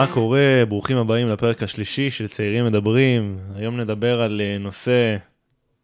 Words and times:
מה 0.00 0.06
קורה? 0.14 0.64
ברוכים 0.68 0.96
הבאים 0.96 1.28
לפרק 1.28 1.62
השלישי 1.62 2.10
של 2.10 2.28
צעירים 2.28 2.64
מדברים. 2.64 3.38
היום 3.54 3.80
נדבר 3.80 4.20
על 4.20 4.40
אה, 4.40 4.58
נושא 4.58 5.16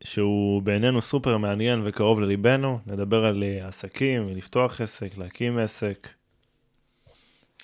שהוא 0.04 0.62
בעינינו 0.62 1.02
סופר 1.02 1.36
מעניין 1.36 1.82
וקרוב 1.84 2.20
לליבנו. 2.20 2.80
נדבר 2.86 3.24
על 3.24 3.42
אה, 3.42 3.68
עסקים, 3.68 4.28
לפתוח 4.28 4.80
עסק, 4.80 5.18
להקים 5.18 5.58
עסק. 5.58 6.08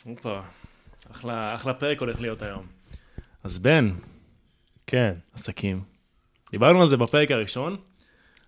הופה, 0.05 0.41
אחלה, 1.11 1.55
אחלה 1.55 1.75
פרק 1.75 2.01
הולך 2.01 2.21
להיות 2.21 2.43
היום. 2.43 2.67
אז 3.45 3.59
בן, 3.59 3.93
כן, 4.87 5.15
עסקים. 5.35 5.83
דיברנו 6.51 6.83
על 6.83 6.89
זה 6.89 6.97
בפרק 6.97 7.31
הראשון. 7.31 7.77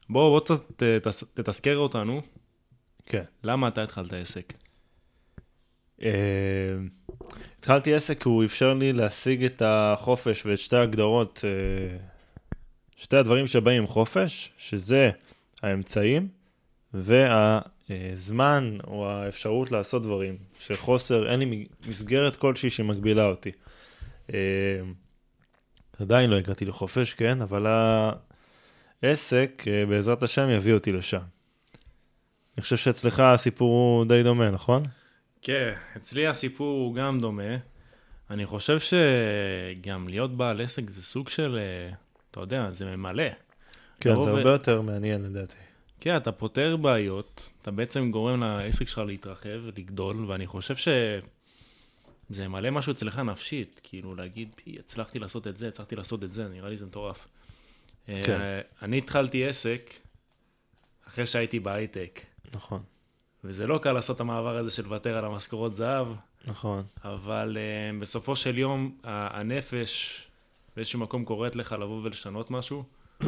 בוא, 0.09 0.31
בוא 0.31 0.41
קצת 0.41 0.83
אה, 0.83 0.99
תתזכר 1.35 1.77
אותנו, 1.77 2.23
כן. 3.07 3.25
למה 3.45 3.69
אתה 3.69 3.83
התחלת 3.83 4.13
עסק? 4.13 4.53
אה, 6.03 6.09
התחלתי 7.59 7.95
עסק, 7.95 8.23
כי 8.23 8.29
הוא 8.29 8.45
אפשר 8.45 8.75
לי 8.75 8.93
להשיג 8.93 9.45
את 9.45 9.63
החופש 9.65 10.47
ואת 10.47 10.59
שתי 10.59 10.77
ההגדרות, 10.77 11.45
אה, 11.45 11.97
שתי 12.97 13.17
הדברים 13.17 13.47
שבאים 13.47 13.83
עם 13.83 13.87
חופש, 13.87 14.51
שזה 14.59 15.11
האמצעים 15.63 16.29
והזמן 16.95 18.79
או 18.87 19.11
האפשרות 19.11 19.71
לעשות 19.71 20.03
דברים, 20.03 20.37
שחוסר, 20.59 21.31
אין 21.31 21.41
לי 21.41 21.67
מסגרת 21.87 22.37
כלשהי 22.37 22.71
שמגבילה 22.71 23.27
אותי. 23.27 23.51
אה, 24.35 24.39
עדיין 26.01 26.31
לא 26.31 26.37
הגעתי 26.37 26.65
לחופש, 26.65 27.15
כן, 27.15 27.43
אבל 27.43 27.67
העסק, 29.03 29.65
בעזרת 29.89 30.23
השם, 30.23 30.51
יביא 30.51 30.75
אותי 30.75 30.93
לשם. 30.93 31.21
אני 32.57 32.63
חושב 32.63 32.77
שאצלך 32.77 33.21
הסיפור 33.21 33.69
הוא 33.71 34.05
די 34.05 34.23
דומה, 34.23 34.51
נכון? 34.51 34.83
כן, 35.45 35.75
אצלי 35.97 36.27
הסיפור 36.27 36.81
הוא 36.81 36.95
גם 36.95 37.21
דומה. 37.21 37.57
אני 38.31 38.47
חושב 38.47 38.79
שגם 38.81 40.09
להיות 40.09 40.37
בעל 40.37 40.61
עסק 40.61 40.91
זה 40.91 41.03
סוג 41.03 41.29
של, 41.29 41.59
אה, 41.59 41.95
אתה 42.31 42.41
יודע, 42.41 42.71
זה 42.71 42.85
ממלא. 42.97 43.25
כן, 44.01 44.15
זה 44.15 44.21
ו- 44.21 44.39
הרבה 44.39 44.51
יותר 44.51 44.81
מעניין 44.81 45.23
לדעתי. 45.23 45.57
כן, 46.01 46.17
אתה 46.17 46.33
פותר 46.33 46.77
בעיות, 46.77 47.51
אתה 47.63 47.71
בעצם 47.71 48.11
גורם 48.11 48.43
לעסק 48.43 48.89
שלך 48.89 48.99
להתרחב, 48.99 49.61
לגדול, 49.77 50.25
ואני 50.25 50.47
חושב 50.47 50.77
שזה 50.77 52.49
מלא 52.49 52.71
משהו 52.71 52.93
אצלך 52.93 53.19
נפשית, 53.19 53.81
כאילו 53.83 54.15
להגיד, 54.15 54.49
"פי, 54.55 54.77
הצלחתי 54.79 55.19
לעשות 55.19 55.47
את 55.47 55.59
זה, 55.59 55.69
הצלחתי 55.69 55.97
לעשות 55.97 56.25
את 56.25 56.33
זה, 56.33 56.49
נראה 56.49 56.69
לי 56.69 56.77
זה 56.77 56.87
מטורף. 56.87 57.29
כן. 58.07 58.41
אה, 58.41 58.61
אני 58.83 58.99
התחלתי 58.99 59.47
עסק 59.47 59.93
אחרי 61.09 61.27
שהייתי 61.27 61.61
בהייטק, 61.61 62.21
נכון, 62.55 62.83
וזה 63.45 63.67
לא 63.67 63.79
קל 63.79 63.93
לעשות 63.93 64.17
את 64.17 64.21
המעבר 64.21 64.57
הזה 64.57 64.71
של 64.71 64.83
לוותר 64.83 65.19
על 65.19 65.25
המשכורות 65.25 65.75
זהב, 65.75 66.09
נכון. 66.45 66.85
אבל 67.05 67.57
uh, 67.57 68.03
בסופו 68.03 68.37
של 68.37 68.59
יום, 68.59 68.99
הנפש 69.05 70.23
באיזשהו 70.77 71.01
מקום 71.01 71.25
קוראת 71.25 71.57
לך 71.57 71.73
לבוא 71.73 72.01
ולשנות 72.03 72.51
משהו, 72.51 72.85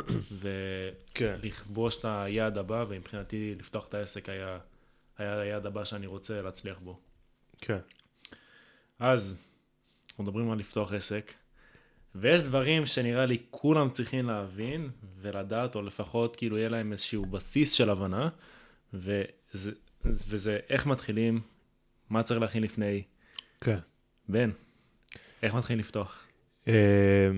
כן. 1.15 1.37
ולכבוש 1.43 1.99
את 1.99 2.05
היעד 2.05 2.59
הבא, 2.59 2.85
ומבחינתי 2.89 3.55
לפתוח 3.59 3.89
את 3.89 3.95
העסק 3.95 4.29
היה, 4.29 4.59
היה 5.19 5.41
היעד 5.41 5.67
הבא 5.67 5.85
שאני 5.85 6.07
רוצה 6.07 6.43
להצליח 6.43 6.79
בו. 6.79 6.99
כן. 7.61 7.79
אז, 8.99 9.37
אנחנו 10.11 10.25
מדברים 10.25 10.51
על 10.51 10.59
לפתוח 10.59 10.93
עסק, 10.93 11.33
ויש 12.15 12.43
דברים 12.43 12.87
שנראה 12.87 13.27
לי 13.27 13.39
כולם 13.51 13.91
צריכים 13.91 14.27
להבין 14.27 14.91
ולדעת, 15.21 15.75
או 15.75 15.83
לפחות 15.83 16.37
כאילו 16.37 16.59
יהיה 16.59 16.69
להם 16.69 16.93
איזשהו 16.93 17.27
בסיס 17.27 17.73
של 17.73 17.91
הבנה, 17.91 18.29
וזה, 18.95 19.73
וזה 20.29 20.59
איך 20.71 20.87
מתחילים, 20.87 21.41
מה 22.11 22.23
צריך 22.23 22.41
להכין 22.41 22.63
לפני. 22.63 23.03
כן. 23.61 23.79
בן, 24.29 24.51
איך 25.43 25.55
מתחילים 25.55 25.81
לפתוח? 25.81 26.27
אה, 26.69 27.31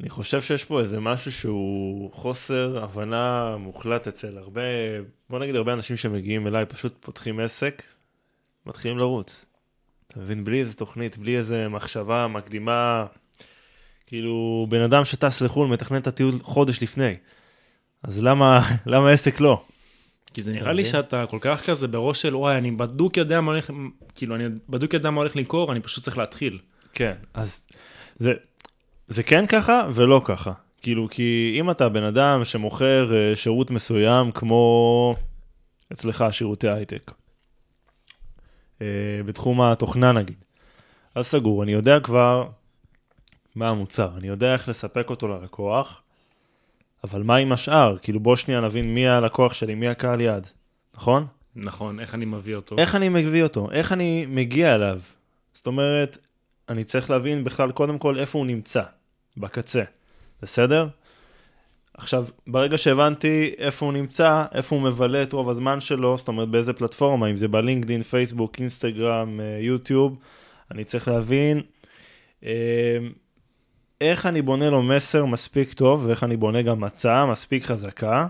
אני 0.00 0.08
חושב 0.08 0.42
שיש 0.42 0.64
פה 0.64 0.80
איזה 0.80 1.00
משהו 1.00 1.32
שהוא 1.32 2.12
חוסר 2.12 2.84
הבנה 2.84 3.56
מוחלט 3.56 4.08
אצל 4.08 4.38
הרבה, 4.38 4.62
בוא 5.30 5.38
נגיד 5.38 5.56
הרבה 5.56 5.72
אנשים 5.72 5.96
שמגיעים 5.96 6.46
אליי, 6.46 6.66
פשוט 6.66 6.96
פותחים 7.00 7.40
עסק, 7.40 7.82
מתחילים 8.66 8.98
לרוץ. 8.98 9.44
אתה 10.08 10.20
מבין? 10.20 10.44
בלי 10.44 10.60
איזה 10.60 10.74
תוכנית, 10.74 11.18
בלי 11.18 11.38
איזה 11.38 11.68
מחשבה 11.68 12.26
מקדימה, 12.26 13.06
כאילו 14.06 14.66
בן 14.70 14.80
אדם 14.80 15.04
שטס 15.04 15.42
לחו"ל 15.42 15.68
מתכנן 15.68 16.00
את 16.00 16.06
הטיול 16.06 16.34
חודש 16.42 16.82
לפני. 16.82 17.14
אז 18.02 18.22
למה, 18.22 18.60
למה 18.86 19.10
עסק 19.10 19.40
לא? 19.40 19.64
כי 20.40 20.44
זה 20.44 20.52
נראה 20.52 20.72
לי? 20.72 20.84
שאתה 20.84 21.26
כל 21.26 21.38
כך 21.40 21.66
כזה 21.66 21.88
בראש 21.88 22.22
של 22.22 22.36
וואי, 22.36 22.58
אני 22.58 22.70
בדוק 22.70 23.16
יודע 23.16 23.40
מה 23.40 23.52
הולך, 23.52 23.70
כאילו, 24.14 24.34
אני 24.34 24.44
בדוק 24.68 24.94
יודע 24.94 25.10
מה 25.10 25.20
הולך 25.20 25.36
למכור, 25.36 25.72
אני 25.72 25.80
פשוט 25.80 26.04
צריך 26.04 26.18
להתחיל. 26.18 26.58
כן, 26.94 27.14
אז 27.34 27.66
זה, 28.16 28.32
זה 29.08 29.22
כן 29.22 29.46
ככה 29.46 29.88
ולא 29.94 30.22
ככה. 30.24 30.52
כאילו, 30.82 31.08
כי 31.10 31.56
אם 31.60 31.70
אתה 31.70 31.88
בן 31.88 32.02
אדם 32.02 32.44
שמוכר 32.44 33.14
אה, 33.14 33.36
שירות 33.36 33.70
מסוים, 33.70 34.32
כמו 34.32 35.14
אצלך 35.92 36.24
שירותי 36.30 36.68
הייטק, 36.68 37.12
אה, 38.82 38.86
בתחום 39.26 39.60
התוכנה 39.60 40.12
נגיד, 40.12 40.44
אז 41.14 41.26
סגור, 41.26 41.62
אני 41.62 41.72
יודע 41.72 42.00
כבר 42.00 42.48
מה 43.54 43.68
המוצר, 43.68 44.10
אני 44.16 44.28
יודע 44.28 44.52
איך 44.52 44.68
לספק 44.68 45.10
אותו 45.10 45.28
ללקוח, 45.28 46.02
אבל 47.04 47.22
מה 47.22 47.36
עם 47.36 47.52
השאר? 47.52 47.96
כאילו, 48.02 48.20
בוא 48.20 48.36
שנייה 48.36 48.60
נבין 48.60 48.94
מי 48.94 49.08
הלקוח 49.08 49.54
שלי, 49.54 49.74
מי 49.74 49.88
הקהל 49.88 50.20
יעד, 50.20 50.46
נכון? 50.94 51.26
נכון, 51.56 52.00
איך 52.00 52.14
אני 52.14 52.24
מביא 52.24 52.54
אותו? 52.54 52.76
איך 52.78 52.94
אני 52.94 53.08
מביא 53.08 53.42
אותו? 53.42 53.68
איך 53.72 53.92
אני 53.92 54.26
מגיע 54.28 54.74
אליו? 54.74 55.00
זאת 55.52 55.66
אומרת, 55.66 56.18
אני 56.68 56.84
צריך 56.84 57.10
להבין 57.10 57.44
בכלל 57.44 57.72
קודם 57.72 57.98
כל 57.98 58.18
איפה 58.18 58.38
הוא 58.38 58.46
נמצא, 58.46 58.82
בקצה, 59.36 59.82
בסדר? 60.42 60.88
עכשיו, 61.94 62.26
ברגע 62.46 62.78
שהבנתי 62.78 63.54
איפה 63.58 63.86
הוא 63.86 63.92
נמצא, 63.92 64.44
איפה 64.52 64.76
הוא 64.76 64.82
מבלה 64.82 65.22
את 65.22 65.32
רוב 65.32 65.48
הזמן 65.48 65.80
שלו, 65.80 66.16
זאת 66.16 66.28
אומרת 66.28 66.48
באיזה 66.48 66.72
פלטפורמה, 66.72 67.30
אם 67.30 67.36
זה 67.36 67.48
בלינקדין, 67.48 68.02
פייסבוק, 68.02 68.58
אינסטגרם, 68.58 69.40
אה, 69.40 69.58
יוטיוב, 69.60 70.18
אני 70.70 70.84
צריך 70.84 71.08
להבין 71.08 71.62
אה, 72.44 72.98
איך 74.00 74.26
אני 74.26 74.42
בונה 74.42 74.70
לו 74.70 74.82
מסר 74.82 75.24
מספיק 75.24 75.72
טוב, 75.72 76.06
ואיך 76.06 76.24
אני 76.24 76.36
בונה 76.36 76.62
גם 76.62 76.84
הצעה 76.84 77.26
מספיק 77.26 77.64
חזקה, 77.64 78.26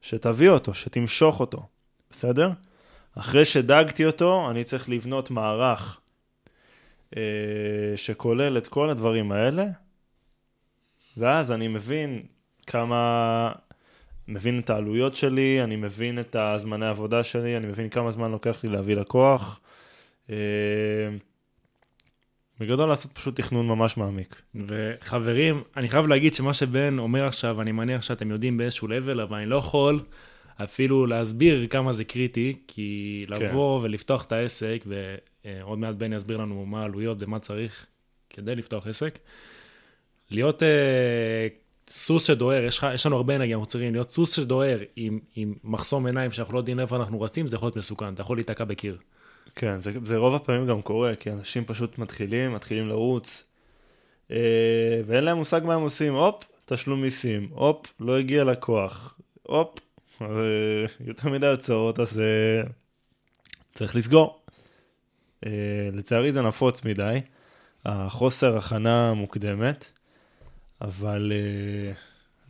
שתביא 0.00 0.50
אותו, 0.50 0.74
שתמשוך 0.74 1.40
אותו, 1.40 1.66
בסדר? 2.10 2.50
אחרי 3.18 3.44
שדגתי 3.44 4.06
אותו, 4.06 4.50
אני 4.50 4.64
צריך 4.64 4.88
לבנות 4.88 5.30
מערך 5.30 6.00
אה, 7.16 7.22
שכולל 7.96 8.58
את 8.58 8.66
כל 8.66 8.90
הדברים 8.90 9.32
האלה, 9.32 9.66
ואז 11.16 11.52
אני 11.52 11.68
מבין 11.68 12.22
כמה, 12.66 13.52
מבין 14.28 14.58
את 14.58 14.70
העלויות 14.70 15.14
שלי, 15.14 15.64
אני 15.64 15.76
מבין 15.76 16.18
את 16.18 16.36
הזמני 16.36 16.86
העבודה 16.86 17.24
שלי, 17.24 17.56
אני 17.56 17.66
מבין 17.66 17.88
כמה 17.88 18.10
זמן 18.10 18.30
לוקח 18.30 18.64
לי 18.64 18.70
להביא 18.70 18.96
לקוח. 18.96 19.60
אה, 20.30 20.36
בגדול 22.60 22.88
לעשות 22.88 23.12
פשוט 23.12 23.36
תכנון 23.36 23.68
ממש 23.68 23.96
מעמיק. 23.96 24.42
וחברים, 24.54 25.62
אני 25.76 25.88
חייב 25.88 26.06
להגיד 26.06 26.34
שמה 26.34 26.54
שבן 26.54 26.98
אומר 26.98 27.26
עכשיו, 27.26 27.60
אני 27.60 27.72
מניח 27.72 28.02
שאתם 28.02 28.30
יודעים 28.30 28.58
באיזשהו 28.58 28.88
level, 28.88 29.22
אבל 29.22 29.36
אני 29.36 29.46
לא 29.46 29.56
יכול 29.56 30.00
אפילו 30.56 31.06
להסביר 31.06 31.66
כמה 31.66 31.92
זה 31.92 32.04
קריטי, 32.04 32.56
כי 32.68 33.24
לבוא 33.28 33.80
ולפתוח 33.82 34.24
את 34.24 34.32
העסק, 34.32 34.84
ועוד 34.86 35.78
מעט 35.78 35.94
בן 35.94 36.12
יסביר 36.12 36.38
לנו 36.38 36.66
מה 36.66 36.80
העלויות 36.80 37.16
ומה 37.20 37.38
צריך 37.38 37.86
כדי 38.30 38.54
לפתוח 38.54 38.86
עסק, 38.86 39.18
להיות 40.30 40.62
אה, 40.62 41.48
סוס 41.90 42.26
שדוהר, 42.26 42.64
יש, 42.64 42.80
יש 42.94 43.06
לנו 43.06 43.16
הרבה 43.16 43.38
נהגים 43.38 43.58
מוצרים, 43.58 43.92
להיות 43.92 44.10
סוס 44.10 44.36
שדוהר 44.36 44.78
עם, 44.96 45.18
עם 45.36 45.54
מחסום 45.64 46.06
עיניים 46.06 46.32
שאנחנו 46.32 46.54
לא 46.54 46.58
יודעים 46.58 46.80
איפה 46.80 46.96
אנחנו 46.96 47.20
רצים, 47.20 47.46
זה 47.46 47.56
יכול 47.56 47.66
להיות 47.66 47.76
מסוכן, 47.76 48.14
אתה 48.14 48.22
יכול 48.22 48.36
להיתקע 48.36 48.64
בקיר. 48.64 48.96
כן, 49.56 49.78
זה, 49.78 49.92
זה 50.04 50.16
רוב 50.16 50.34
הפעמים 50.34 50.66
גם 50.66 50.82
קורה, 50.82 51.16
כי 51.16 51.30
אנשים 51.30 51.64
פשוט 51.64 51.98
מתחילים, 51.98 52.54
מתחילים 52.54 52.88
לרוץ, 52.88 53.44
אה, 54.30 55.00
ואין 55.06 55.24
להם 55.24 55.36
מושג 55.36 55.60
מה 55.64 55.74
הם 55.74 55.80
עושים. 55.80 56.14
הופ, 56.14 56.44
תשלום 56.64 57.02
מיסים, 57.02 57.48
הופ, 57.50 57.94
לא 58.00 58.18
הגיע 58.18 58.44
לקוח, 58.44 59.18
הופ, 59.42 59.78
אה, 60.22 60.26
יותר 61.06 61.28
מדי 61.28 61.46
הצעות, 61.46 62.00
אז 62.00 62.20
אה, 62.20 62.62
צריך 63.74 63.96
לסגור. 63.96 64.40
אה, 65.46 65.50
לצערי 65.92 66.32
זה 66.32 66.42
נפוץ 66.42 66.84
מדי, 66.84 67.20
החוסר 67.84 68.56
הכנה 68.56 69.14
מוקדמת, 69.14 69.86
אבל 70.80 71.32
אה, 71.34 71.92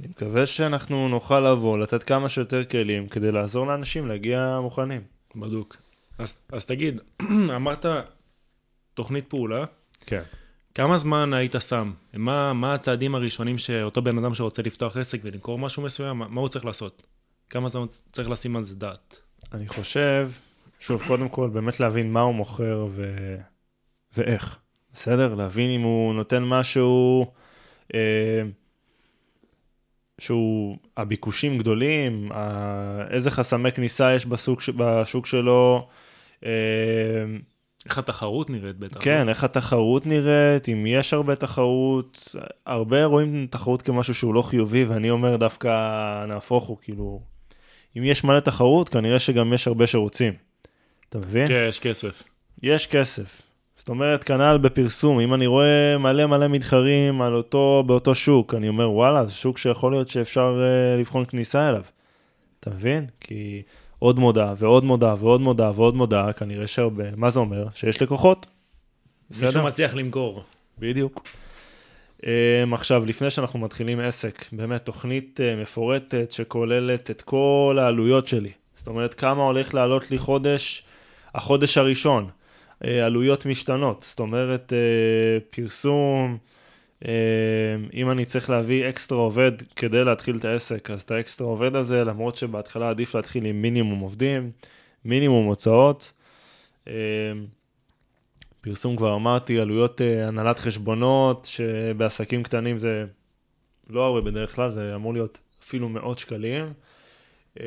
אני 0.00 0.08
מקווה 0.08 0.46
שאנחנו 0.46 1.08
נוכל 1.08 1.40
לבוא, 1.40 1.78
לתת 1.78 2.02
כמה 2.02 2.28
שיותר 2.28 2.64
כלים 2.64 3.08
כדי 3.08 3.32
לעזור 3.32 3.66
לאנשים 3.66 4.08
להגיע 4.08 4.58
מוכנים. 4.62 5.02
בדוק. 5.36 5.76
אז, 6.18 6.40
אז 6.52 6.64
תגיד, 6.64 7.00
אמרת 7.56 7.86
תוכנית 8.94 9.26
פעולה, 9.28 9.64
כן. 10.06 10.22
כמה 10.74 10.98
זמן 10.98 11.32
היית 11.32 11.54
שם? 11.68 11.92
מה, 12.14 12.52
מה 12.52 12.74
הצעדים 12.74 13.14
הראשונים 13.14 13.58
שאותו 13.58 14.02
בן 14.02 14.18
אדם 14.18 14.34
שרוצה 14.34 14.62
לפתוח 14.62 14.96
עסק 14.96 15.20
ולמכור 15.24 15.58
משהו 15.58 15.82
מסוים, 15.82 16.16
מה, 16.16 16.28
מה 16.28 16.40
הוא 16.40 16.48
צריך 16.48 16.64
לעשות? 16.64 17.02
כמה 17.50 17.68
זמן 17.68 17.86
צריך 18.12 18.30
לשים 18.30 18.56
על 18.56 18.64
זה 18.64 18.76
דעת? 18.76 19.20
אני 19.52 19.68
חושב, 19.68 20.30
שוב, 20.80 21.02
קודם 21.06 21.28
כל, 21.28 21.48
באמת 21.48 21.80
להבין 21.80 22.12
מה 22.12 22.20
הוא 22.20 22.34
מוכר 22.34 22.88
ואיך, 24.16 24.58
בסדר? 24.92 25.34
להבין 25.34 25.70
אם 25.70 25.80
הוא 25.80 26.14
נותן 26.14 26.44
משהו 26.44 27.26
אה, 27.94 28.42
שהוא, 30.18 30.78
הביקושים 30.96 31.58
גדולים, 31.58 32.32
ה, 32.32 33.02
איזה 33.10 33.30
חסמי 33.30 33.72
כניסה 33.72 34.14
יש 34.14 34.26
בסוג, 34.26 34.60
בשוק 34.76 35.26
שלו. 35.26 35.88
איך 37.84 37.98
התחרות 37.98 38.50
נראית 38.50 38.76
בטח. 38.76 39.00
כן, 39.00 39.28
איך 39.28 39.44
התחרות 39.44 40.06
נראית, 40.06 40.68
אם 40.68 40.86
יש 40.86 41.14
הרבה 41.14 41.34
תחרות, 41.34 42.36
הרבה 42.66 43.04
רואים 43.04 43.46
תחרות 43.50 43.82
כמשהו 43.82 44.14
שהוא 44.14 44.34
לא 44.34 44.42
חיובי, 44.42 44.84
ואני 44.84 45.10
אומר 45.10 45.36
דווקא 45.36 46.24
נהפוך 46.28 46.64
הוא, 46.64 46.76
כאילו, 46.82 47.20
אם 47.96 48.04
יש 48.04 48.24
מלא 48.24 48.40
תחרות, 48.40 48.88
כנראה 48.88 49.18
שגם 49.18 49.52
יש 49.52 49.68
הרבה 49.68 49.86
שרוצים. 49.86 50.32
אתה 51.08 51.18
מבין? 51.18 51.48
כן, 51.48 51.66
יש 51.68 51.80
כסף. 51.80 52.22
יש 52.62 52.86
כסף. 52.86 53.42
זאת 53.76 53.88
אומרת, 53.88 54.24
כנ"ל 54.24 54.58
בפרסום, 54.62 55.20
אם 55.20 55.34
אני 55.34 55.46
רואה 55.46 55.98
מלא 55.98 56.26
מלא 56.26 56.48
מתחרים 56.48 57.22
על 57.22 57.34
אותו, 57.34 57.84
באותו 57.86 58.14
שוק, 58.14 58.54
אני 58.54 58.68
אומר, 58.68 58.90
וואלה, 58.90 59.26
זה 59.26 59.32
שוק 59.32 59.58
שיכול 59.58 59.92
להיות 59.92 60.08
שאפשר 60.08 60.56
uh, 60.58 61.00
לבחון 61.00 61.24
כניסה 61.24 61.68
אליו. 61.68 61.82
אתה 62.60 62.70
מבין? 62.70 63.06
כי 63.20 63.62
עוד 63.98 64.18
מודעה 64.18 64.54
ועוד 64.58 64.84
מודעה 64.84 65.14
ועוד 65.18 65.40
מודעה 65.40 65.72
ועוד 65.74 65.94
מודעה, 65.94 66.32
כנראה 66.32 66.66
שהרבה, 66.66 67.04
מה 67.16 67.30
זה 67.30 67.40
אומר? 67.40 67.66
שיש 67.74 68.02
לקוחות. 68.02 68.46
מישהו 69.42 69.62
מצליח 69.64 69.94
למכור. 69.94 70.42
בדיוק. 70.78 71.28
Um, 72.22 72.24
עכשיו, 72.72 73.04
לפני 73.06 73.30
שאנחנו 73.30 73.58
מתחילים 73.58 74.00
עסק, 74.00 74.44
באמת 74.52 74.84
תוכנית 74.84 75.40
uh, 75.40 75.62
מפורטת 75.62 76.32
שכוללת 76.32 77.10
את 77.10 77.22
כל 77.22 77.78
העלויות 77.80 78.28
שלי. 78.28 78.50
זאת 78.76 78.86
אומרת, 78.86 79.14
כמה 79.14 79.42
הולך 79.42 79.74
לעלות 79.74 80.10
לי 80.10 80.18
חודש, 80.18 80.82
החודש 81.34 81.78
הראשון. 81.78 82.28
uh, 82.82 82.86
עלויות 82.86 83.46
משתנות, 83.46 84.02
זאת 84.08 84.20
אומרת, 84.20 84.72
uh, 84.72 85.56
פרסום, 85.56 86.38
אם 87.94 88.10
אני 88.10 88.24
צריך 88.24 88.50
להביא 88.50 88.88
אקסטרה 88.88 89.18
עובד 89.18 89.52
כדי 89.76 90.04
להתחיל 90.04 90.36
את 90.36 90.44
העסק, 90.44 90.90
אז 90.90 91.02
את 91.02 91.10
האקסטרה 91.10 91.46
עובד 91.46 91.76
הזה, 91.76 92.04
למרות 92.04 92.36
שבהתחלה 92.36 92.90
עדיף 92.90 93.14
להתחיל 93.14 93.44
עם 93.44 93.62
מינימום 93.62 94.00
עובדים, 94.00 94.50
מינימום 95.04 95.46
הוצאות. 95.46 96.12
Uh, 96.84 96.90
פרסום 98.60 98.96
כבר 98.96 99.14
אמרתי, 99.14 99.60
עלויות 99.60 100.00
uh, 100.00 100.28
הנהלת 100.28 100.58
חשבונות, 100.58 101.44
שבעסקים 101.50 102.42
קטנים 102.42 102.78
זה 102.78 103.04
לא 103.90 104.06
הרבה 104.06 104.20
בדרך 104.20 104.54
כלל, 104.54 104.68
זה 104.68 104.94
אמור 104.94 105.12
להיות 105.12 105.38
אפילו 105.62 105.88
מאות 105.88 106.18
שקלים. 106.18 106.72
Uh, 107.58 107.60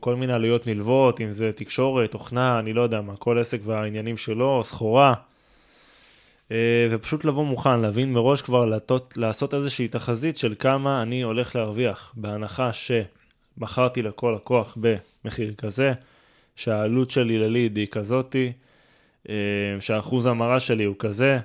כל 0.00 0.14
מיני 0.14 0.32
עלויות 0.32 0.66
נלוות, 0.66 1.20
אם 1.20 1.30
זה 1.30 1.52
תקשורת, 1.52 2.10
תוכנה, 2.10 2.58
אני 2.58 2.72
לא 2.72 2.82
יודע 2.82 3.00
מה, 3.00 3.16
כל 3.16 3.38
עסק 3.38 3.60
והעניינים 3.64 4.16
שלו, 4.16 4.60
סחורה. 4.64 5.14
Uh, 6.48 6.50
ופשוט 6.90 7.24
לבוא 7.24 7.44
מוכן, 7.44 7.80
להבין 7.80 8.12
מראש 8.12 8.42
כבר 8.42 8.64
לטות, 8.64 9.14
לעשות 9.16 9.54
איזושהי 9.54 9.88
תחזית 9.88 10.36
של 10.36 10.54
כמה 10.58 11.02
אני 11.02 11.22
הולך 11.22 11.56
להרוויח, 11.56 12.14
בהנחה 12.16 12.70
שמכרתי 12.72 14.02
לכל 14.02 14.34
לקוח 14.36 14.78
במחיר 14.80 15.54
כזה, 15.54 15.92
שהעלות 16.56 17.10
שלי 17.10 17.38
לליד 17.38 17.76
היא 17.76 17.86
כזאתי, 17.86 18.52
אה, 19.28 19.34
שהאחוז 19.80 20.26
המרה 20.26 20.60
שלי 20.60 20.84
הוא 20.84 20.96
כזה, 20.98 21.38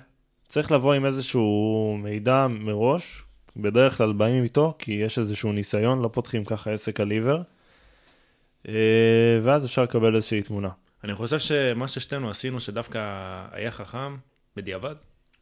צריך 0.48 0.72
לבוא 0.72 0.94
עם 0.94 1.06
איזשהו 1.06 1.98
מידע 2.04 2.48
מראש, 2.50 3.24
בדרך 3.58 3.98
כלל 3.98 4.14
באים 4.14 4.44
איתו, 4.44 4.76
כי 4.80 4.92
יש 4.92 5.20
איזשהו 5.20 5.52
ניסיון, 5.52 6.02
לא 6.02 6.10
פותחים 6.14 6.46
ככה 6.46 6.72
עסק 6.72 7.00
על 7.00 7.12
עיוור, 7.12 7.42
אה, 8.68 9.40
ואז 9.44 9.66
אפשר 9.66 9.84
לקבל 9.84 10.16
איזושהי 10.16 10.42
תמונה. 10.42 10.70
אני 11.04 11.16
חושב 11.16 11.40
שמה 11.40 11.88
ששתינו 11.88 12.30
עשינו, 12.30 12.60
שדווקא 12.60 13.00
היה 13.52 13.72
חכם, 13.72 14.16
בדיעבד, 14.56 14.96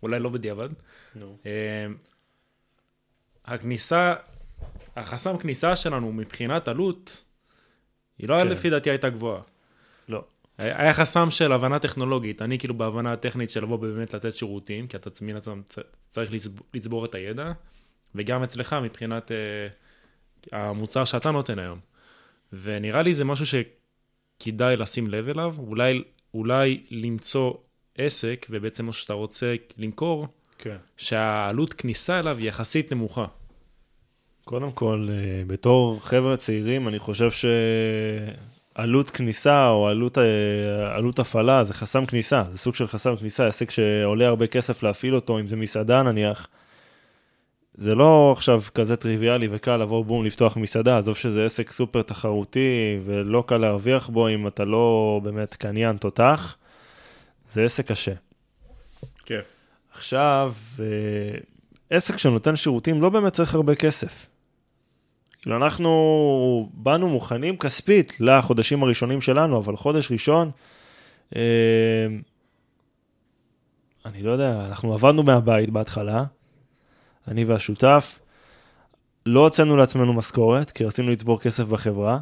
אולי 0.03 0.19
לא 0.19 0.29
בדיעבד. 0.29 0.69
אה, 1.45 1.87
הכניסה, 3.45 4.15
החסם 4.95 5.37
כניסה 5.37 5.75
שלנו 5.75 6.11
מבחינת 6.13 6.67
עלות, 6.67 7.23
היא 8.17 8.29
לא 8.29 8.35
כן. 8.35 8.47
לפי 8.47 8.69
דעתי 8.69 8.89
הייתה 8.89 9.09
גבוהה. 9.09 9.41
לא. 10.09 10.23
היה 10.57 10.93
חסם 10.93 11.31
של 11.31 11.51
הבנה 11.51 11.79
טכנולוגית, 11.79 12.41
אני 12.41 12.59
כאילו 12.59 12.77
בהבנה 12.77 13.13
הטכנית 13.13 13.49
של 13.49 13.63
לבוא 13.63 13.77
באמת 13.77 14.13
לתת 14.13 14.35
שירותים, 14.35 14.87
כי 14.87 14.97
אתה 14.97 15.09
מן 15.21 15.35
עצמם 15.35 15.61
צריך 16.09 16.31
לצב- 16.31 16.61
לצבור 16.73 17.05
את 17.05 17.15
הידע, 17.15 17.51
וגם 18.15 18.43
אצלך 18.43 18.75
מבחינת 18.83 19.31
uh, 19.31 20.55
המוצר 20.55 21.05
שאתה 21.05 21.31
נותן 21.31 21.59
היום. 21.59 21.79
ונראה 22.53 23.01
לי 23.01 23.13
זה 23.13 23.25
משהו 23.25 23.45
שכדאי 23.45 24.77
לשים 24.77 25.07
לב 25.07 25.29
אליו, 25.29 25.55
אולי, 25.57 26.03
אולי 26.33 26.83
למצוא 26.89 27.53
עסק, 28.05 28.47
ובעצם 28.49 28.85
מה 28.85 28.93
שאתה 28.93 29.13
רוצה 29.13 29.55
למכור, 29.77 30.27
כן. 30.57 30.75
שהעלות 30.97 31.73
כניסה 31.73 32.19
אליו 32.19 32.37
היא 32.37 32.47
יחסית 32.47 32.93
נמוכה. 32.93 33.25
קודם 34.45 34.71
כל, 34.71 35.07
אה, 35.09 35.43
בתור 35.47 35.99
חבר'ה 36.03 36.37
צעירים, 36.37 36.87
אני 36.87 36.99
חושב 36.99 37.29
שעלות 37.31 39.09
כניסה 39.09 39.69
או 39.69 39.87
עלות, 39.87 40.17
אה, 40.17 40.95
עלות 40.95 41.19
הפעלה 41.19 41.63
זה 41.63 41.73
חסם 41.73 42.05
כניסה, 42.05 42.43
זה 42.51 42.57
סוג 42.57 42.75
של 42.75 42.87
חסם 42.87 43.15
כניסה, 43.15 43.47
עסק 43.47 43.71
שעולה 43.71 44.27
הרבה 44.27 44.47
כסף 44.47 44.83
להפעיל 44.83 45.15
אותו, 45.15 45.39
אם 45.39 45.47
זה 45.47 45.55
מסעדה 45.55 46.03
נניח. 46.03 46.47
זה 47.75 47.95
לא 47.95 48.31
עכשיו 48.37 48.61
כזה 48.75 48.95
טריוויאלי 48.95 49.47
וקל 49.51 49.77
לבוא 49.77 50.05
בום 50.05 50.25
לפתוח 50.25 50.57
מסעדה, 50.57 50.97
עזוב 50.97 51.15
שזה 51.15 51.45
עסק 51.45 51.71
סופר 51.71 52.01
תחרותי 52.01 52.99
ולא 53.05 53.43
קל 53.47 53.57
להרוויח 53.57 54.09
בו 54.09 54.29
אם 54.29 54.47
אתה 54.47 54.65
לא 54.65 55.19
באמת 55.23 55.55
קניין 55.55 55.97
תותח, 55.97 56.57
זה 57.53 57.63
עסק 57.63 57.91
קשה. 57.91 58.13
כן. 59.25 59.39
עכשיו, 59.93 60.53
אה, 60.79 60.85
עסק 61.89 62.17
שנותן 62.17 62.55
שירותים 62.55 63.01
לא 63.01 63.09
באמת 63.09 63.33
צריך 63.33 63.55
הרבה 63.55 63.75
כסף. 63.75 64.27
כאילו, 65.41 65.55
אנחנו 65.57 66.69
באנו 66.73 67.09
מוכנים 67.09 67.57
כספית 67.57 68.17
לחודשים 68.19 68.83
הראשונים 68.83 69.21
שלנו, 69.21 69.57
אבל 69.57 69.75
חודש 69.75 70.11
ראשון, 70.11 70.51
אה, 71.35 71.41
אני 74.05 74.23
לא 74.23 74.31
יודע, 74.31 74.65
אנחנו 74.67 74.93
עבדנו 74.93 75.23
מהבית 75.23 75.69
בהתחלה, 75.69 76.23
אני 77.27 77.45
והשותף, 77.45 78.19
לא 79.25 79.39
הוצאנו 79.39 79.77
לעצמנו 79.77 80.13
משכורת, 80.13 80.71
כי 80.71 80.85
רצינו 80.85 81.11
לצבור 81.11 81.39
כסף 81.39 81.63
בחברה. 81.63 82.19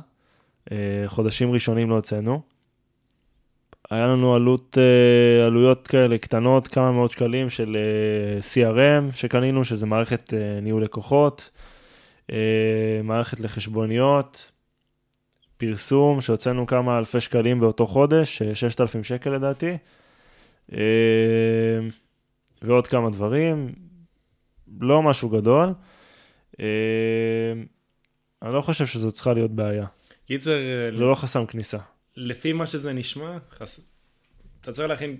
אה, 0.71 0.77
חודשים 1.07 1.51
ראשונים 1.51 1.89
לא 1.89 1.95
הוצאנו. 1.95 2.41
היה 3.89 4.07
לנו 4.07 4.35
עלות, 4.35 4.77
אה, 4.77 5.45
עלויות 5.45 5.87
כאלה 5.87 6.17
קטנות, 6.17 6.67
כמה 6.67 6.91
מאות 6.91 7.11
שקלים 7.11 7.49
של 7.49 7.77
אה, 7.77 8.39
CRM 8.39 9.15
שקנינו, 9.15 9.63
שזה 9.63 9.85
מערכת 9.85 10.33
אה, 10.33 10.59
ניהול 10.61 10.83
לקוחות, 10.83 11.49
מערכת 13.03 13.39
לחשבוניות, 13.39 14.51
פרסום 15.57 16.21
שהוצאנו 16.21 16.67
כמה 16.67 16.97
אלפי 16.97 17.19
שקלים 17.19 17.59
באותו 17.59 17.87
חודש, 17.87 18.41
אה, 18.41 18.55
6,000 18.55 19.03
שקל 19.03 19.29
לדעתי, 19.29 19.77
ועוד 22.61 22.87
כמה 22.87 23.09
דברים, 23.09 23.73
לא 24.81 25.03
משהו 25.03 25.29
גדול. 25.29 25.69
אני 28.41 28.53
לא 28.53 28.61
חושב 28.61 28.85
שזו 28.85 29.11
צריכה 29.11 29.33
להיות 29.33 29.51
בעיה, 29.51 29.85
קיצר, 30.25 30.57
זה 30.95 31.03
לא 31.05 31.15
חסם 31.15 31.45
כניסה. 31.45 31.77
לפי 32.19 32.53
מה 32.53 32.65
שזה 32.65 32.93
נשמע, 32.93 33.37
חס... 33.57 33.79
אתה 34.61 34.71
צריך 34.71 34.89
להכין 34.89 35.17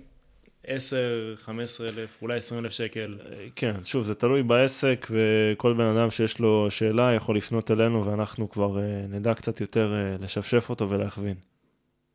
10, 0.64 1.34
15 1.36 1.88
אלף, 1.88 2.22
אולי 2.22 2.36
20 2.36 2.64
אלף 2.64 2.72
שקל. 2.72 3.18
כן, 3.56 3.76
אז 3.76 3.86
שוב, 3.86 4.04
זה 4.04 4.14
תלוי 4.14 4.42
בעסק, 4.42 5.06
וכל 5.10 5.72
בן 5.72 5.96
אדם 5.96 6.10
שיש 6.10 6.38
לו 6.38 6.70
שאלה 6.70 7.12
יכול 7.12 7.36
לפנות 7.36 7.70
אלינו, 7.70 8.06
ואנחנו 8.06 8.50
כבר 8.50 8.76
uh, 8.76 8.80
נדע 9.08 9.34
קצת 9.34 9.60
יותר 9.60 9.92
uh, 9.92 10.22
לשפשף 10.22 10.70
אותו 10.70 10.90
ולהכווין. 10.90 11.36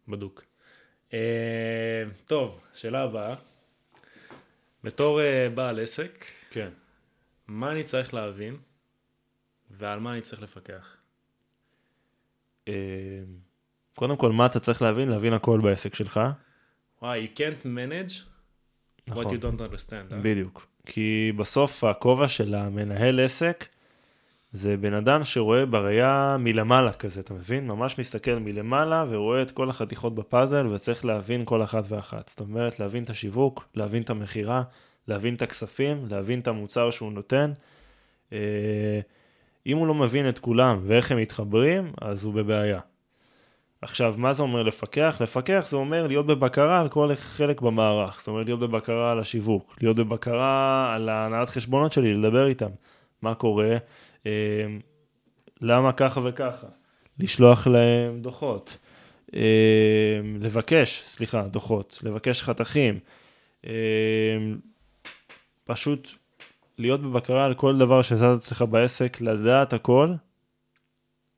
בדוק. 0.07 0.43
אה, 1.13 2.03
טוב, 2.25 2.61
שאלה 2.73 3.01
הבאה. 3.03 3.35
בתור 4.83 5.21
אה, 5.21 5.49
בעל 5.55 5.79
עסק, 5.79 6.25
כן. 6.49 6.69
מה 7.47 7.71
אני 7.71 7.83
צריך 7.83 8.13
להבין 8.13 8.57
ועל 9.71 9.99
מה 9.99 10.13
אני 10.13 10.21
צריך 10.21 10.41
לפקח? 10.41 10.97
קודם 13.95 14.17
כל, 14.17 14.31
מה 14.31 14.45
אתה 14.45 14.59
צריך 14.59 14.81
להבין? 14.81 15.09
להבין 15.09 15.33
הכל 15.33 15.59
בעסק 15.63 15.95
שלך. 15.95 16.19
וואי, 17.01 17.27
you 17.27 17.37
can't 17.37 17.63
manage 17.63 18.13
what 19.09 19.11
נכון, 19.11 19.25
you 19.25 19.39
don't 19.39 19.61
understand. 19.61 20.13
אה? 20.13 20.17
בדיוק. 20.21 20.67
כי 20.85 21.31
בסוף 21.37 21.83
הכובע 21.83 22.27
של 22.27 22.55
המנהל 22.55 23.19
עסק, 23.19 23.65
זה 24.53 24.77
בן 24.77 24.93
אדם 24.93 25.23
שרואה 25.23 25.65
בראייה 25.65 26.37
מלמעלה 26.39 26.93
כזה, 26.93 27.19
אתה 27.19 27.33
מבין? 27.33 27.67
ממש 27.67 27.99
מסתכל 27.99 28.35
מלמעלה 28.35 29.05
ורואה 29.09 29.41
את 29.41 29.51
כל 29.51 29.69
החתיכות 29.69 30.15
בפאזל 30.15 30.67
וצריך 30.67 31.05
להבין 31.05 31.41
כל 31.45 31.63
אחת 31.63 31.83
ואחת. 31.89 32.29
זאת 32.29 32.39
אומרת, 32.39 32.79
להבין 32.79 33.03
את 33.03 33.09
השיווק, 33.09 33.67
להבין 33.75 34.01
את 34.01 34.09
המכירה, 34.09 34.63
להבין 35.07 35.35
את 35.35 35.41
הכספים, 35.41 36.05
להבין 36.11 36.39
את 36.39 36.47
המוצר 36.47 36.91
שהוא 36.91 37.11
נותן. 37.11 37.51
אה, 38.33 38.99
אם 39.65 39.77
הוא 39.77 39.87
לא 39.87 39.93
מבין 39.93 40.29
את 40.29 40.39
כולם 40.39 40.79
ואיך 40.83 41.11
הם 41.11 41.17
מתחברים, 41.17 41.91
אז 42.01 42.23
הוא 42.23 42.33
בבעיה. 42.33 42.79
עכשיו, 43.85 44.15
מה 44.17 44.33
זה 44.33 44.41
אומר 44.41 44.63
לפקח? 44.63 45.17
לפקח 45.21 45.65
זה 45.69 45.77
אומר 45.77 46.07
להיות 46.07 46.25
בבקרה 46.25 46.79
על 46.79 46.89
כל 46.89 47.15
חלק 47.15 47.61
במערך. 47.61 48.17
זאת 48.17 48.27
אומרת, 48.27 48.45
להיות 48.45 48.59
בבקרה 48.59 49.11
על 49.11 49.19
השיווק, 49.19 49.75
להיות 49.81 49.95
בבקרה 49.95 50.93
על 50.95 51.09
הנהלת 51.09 51.49
חשבונות 51.49 51.91
שלי, 51.91 52.13
לדבר 52.13 52.47
איתם. 52.47 52.69
מה 53.21 53.35
קורה? 53.35 53.77
אה, 54.25 54.31
למה 55.61 55.91
ככה 55.91 56.21
וככה? 56.23 56.67
לשלוח 57.19 57.67
להם 57.67 58.21
דוחות. 58.21 58.77
אה, 59.35 60.19
לבקש, 60.39 61.01
סליחה, 61.05 61.41
דוחות, 61.41 61.99
לבקש 62.03 62.41
חתכים. 62.41 62.99
אה, 63.65 63.71
פשוט 65.65 66.09
להיות 66.77 67.01
בבקרה 67.01 67.45
על 67.45 67.53
כל 67.53 67.77
דבר 67.77 68.01
שזז 68.01 68.37
אצלך 68.37 68.61
בעסק, 68.61 69.21
לדעת 69.21 69.73
הכל, 69.73 70.13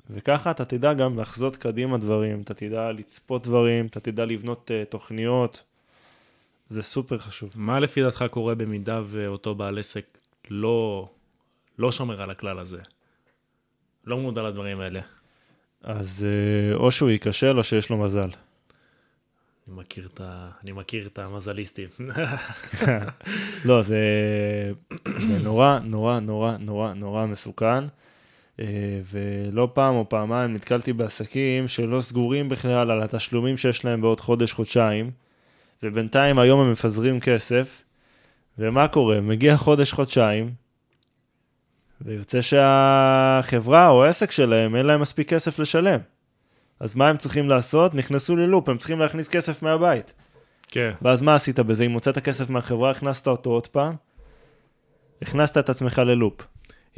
וככה 0.09 0.51
אתה 0.51 0.65
תדע 0.65 0.93
גם 0.93 1.19
לחזות 1.19 1.57
קדימה 1.57 1.97
דברים, 1.97 2.41
אתה 2.41 2.53
תדע 2.53 2.91
לצפות 2.91 3.43
דברים, 3.43 3.85
אתה 3.85 3.99
תדע 3.99 4.25
לבנות 4.25 4.71
uh, 4.71 4.91
תוכניות, 4.91 5.63
זה 6.69 6.83
סופר 6.83 7.17
חשוב. 7.17 7.51
מה 7.55 7.79
לפי 7.79 8.01
דעתך 8.01 8.25
קורה 8.31 8.55
במידה 8.55 9.01
ואותו 9.05 9.55
בעל 9.55 9.79
עסק 9.79 10.17
לא, 10.49 11.09
לא 11.77 11.91
שומר 11.91 12.21
על 12.21 12.29
הכלל 12.29 12.59
הזה? 12.59 12.81
לא 14.05 14.17
מודע 14.17 14.43
לדברים 14.43 14.79
האלה. 14.79 15.01
אז 15.83 16.25
uh, 16.25 16.75
או 16.75 16.91
שהוא 16.91 17.09
ייכשל 17.09 17.57
או 17.57 17.63
שיש 17.63 17.89
לו 17.89 17.97
מזל. 17.97 18.29
אני 19.67 19.75
מכיר 19.75 20.07
את, 20.13 20.21
ה... 20.21 20.49
אני 20.63 20.71
מכיר 20.71 21.07
את 21.07 21.19
המזליסטים. 21.19 21.89
לא, 23.65 23.81
זה, 23.81 23.99
זה 25.27 25.39
נורא, 25.43 25.79
נורא, 25.79 26.19
נורא, 26.19 26.57
נורא, 26.57 26.93
נורא 26.93 27.25
מסוכן. 27.25 27.83
אה, 28.59 28.65
ולא 29.11 29.69
פעם 29.73 29.95
או 29.95 30.09
פעמיים 30.09 30.53
נתקלתי 30.53 30.93
בעסקים 30.93 31.67
שלא 31.67 32.01
סגורים 32.01 32.49
בכלל 32.49 32.91
על 32.91 33.01
התשלומים 33.01 33.57
שיש 33.57 33.85
להם 33.85 34.01
בעוד 34.01 34.19
חודש, 34.19 34.51
חודשיים, 34.53 35.11
ובינתיים 35.83 36.39
היום 36.39 36.59
הם 36.59 36.71
מפזרים 36.71 37.19
כסף, 37.19 37.83
ומה 38.59 38.87
קורה? 38.87 39.21
מגיע 39.21 39.57
חודש, 39.57 39.91
חודשיים, 39.91 40.51
ויוצא 42.01 42.41
שהחברה 42.41 43.89
או 43.89 44.05
העסק 44.05 44.31
שלהם, 44.31 44.75
אין 44.75 44.85
להם 44.85 45.01
מספיק 45.01 45.29
כסף 45.29 45.59
לשלם. 45.59 45.99
אז 46.79 46.95
מה 46.95 47.09
הם 47.09 47.17
צריכים 47.17 47.49
לעשות? 47.49 47.93
נכנסו 47.95 48.35
ללופ, 48.35 48.69
הם 48.69 48.77
צריכים 48.77 48.99
להכניס 48.99 49.27
כסף 49.27 49.63
מהבית. 49.63 50.13
כן. 50.67 50.91
ואז 51.01 51.21
מה 51.21 51.35
עשית 51.35 51.59
בזה? 51.59 51.83
אם 51.83 51.91
הוצאת 51.91 52.17
כסף 52.19 52.49
מהחברה, 52.49 52.91
הכנסת 52.91 53.27
אותו 53.27 53.49
עוד 53.49 53.67
פעם, 53.67 53.95
הכנסת 55.21 55.57
את 55.57 55.69
עצמך 55.69 55.99
ללופ. 55.99 56.41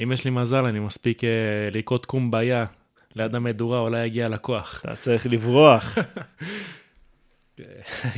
אם 0.04 0.12
יש 0.12 0.26
לי 0.26 0.32
מזל, 0.32 0.66
אני 0.66 0.80
מספיק 0.80 1.24
אה, 1.24 1.30
לקרות 1.72 2.06
קומביה 2.06 2.66
ליד 3.16 3.36
המדורה, 3.36 3.80
אולי 3.80 4.06
יגיע 4.06 4.30
לקוח. 4.30 4.82
אתה 4.86 4.96
צריך 4.96 5.28
לברוח. 5.28 5.98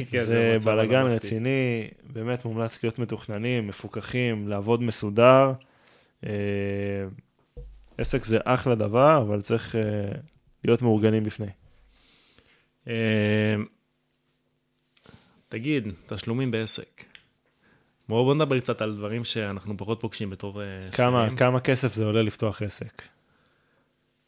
כן, 0.10 0.26
זה 0.26 0.54
מצב 0.56 0.70
בלאגן. 0.70 1.06
רציני, 1.06 1.88
באמת 2.04 2.46
מומלץ 2.46 2.84
להיות 2.84 3.00
מתוכננים, 3.00 3.68
מפוקחים, 3.68 4.48
לעבוד 4.48 4.84
מסודר. 4.84 5.54
אה, 6.26 6.32
עסק 7.98 8.26
זה 8.26 8.38
אחלה 8.44 8.76
דבר, 8.76 9.24
אבל 9.28 9.42
צריך 9.42 9.76
אה, 9.76 9.82
להיות 10.64 10.82
מאורגנים 10.82 11.24
בפני. 11.24 11.48
אה, 12.88 13.56
תגיד, 15.50 15.88
תשלומים 16.06 16.52
בעסק. 16.52 17.11
בואו 18.10 18.26
בוא 18.26 18.36
נדבר 18.36 18.60
קצת 18.60 18.82
על 18.82 18.96
דברים 18.96 19.24
שאנחנו 19.24 19.78
פחות 19.78 20.02
פוגשים 20.02 20.30
בתור 20.30 20.62
אה, 20.62 20.68
כמה. 20.98 21.28
כמה 21.38 21.60
כסף 21.60 21.94
זה 21.94 22.06
עולה 22.06 22.22
לפתוח 22.22 22.62
עסק? 22.62 23.02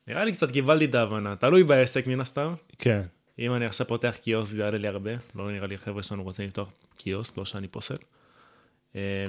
נראה 0.08 0.24
לי 0.24 0.32
קצת 0.32 0.52
קיבלתי 0.52 0.86
את 0.86 0.96
ההבנה. 0.96 1.36
תלוי 1.36 1.64
בעסק 1.64 2.08
מן 2.08 2.20
הסתם. 2.20 2.54
כן. 2.78 3.02
אם 3.40 3.56
אני 3.56 3.66
עכשיו 3.66 3.88
פותח 3.88 4.16
קיוסק 4.22 4.54
זה 4.54 4.62
יעלה 4.62 4.78
לי 4.78 4.88
הרבה. 4.88 5.12
לא 5.36 5.52
נראה 5.52 5.68
לי 5.68 5.78
חבר'ה 5.78 6.04
שלנו 6.04 6.24
רוצים 6.24 6.46
לפתוח 6.46 6.72
קיוסק, 6.98 7.38
לא 7.38 7.46
שאני 7.46 7.68
פוסל. 7.68 7.96
אה, 8.96 9.26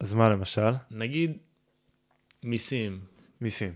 אז 0.00 0.14
מה 0.14 0.28
למשל? 0.28 0.70
נגיד 0.90 1.38
מיסים, 2.42 3.00
מיסים. 3.40 3.72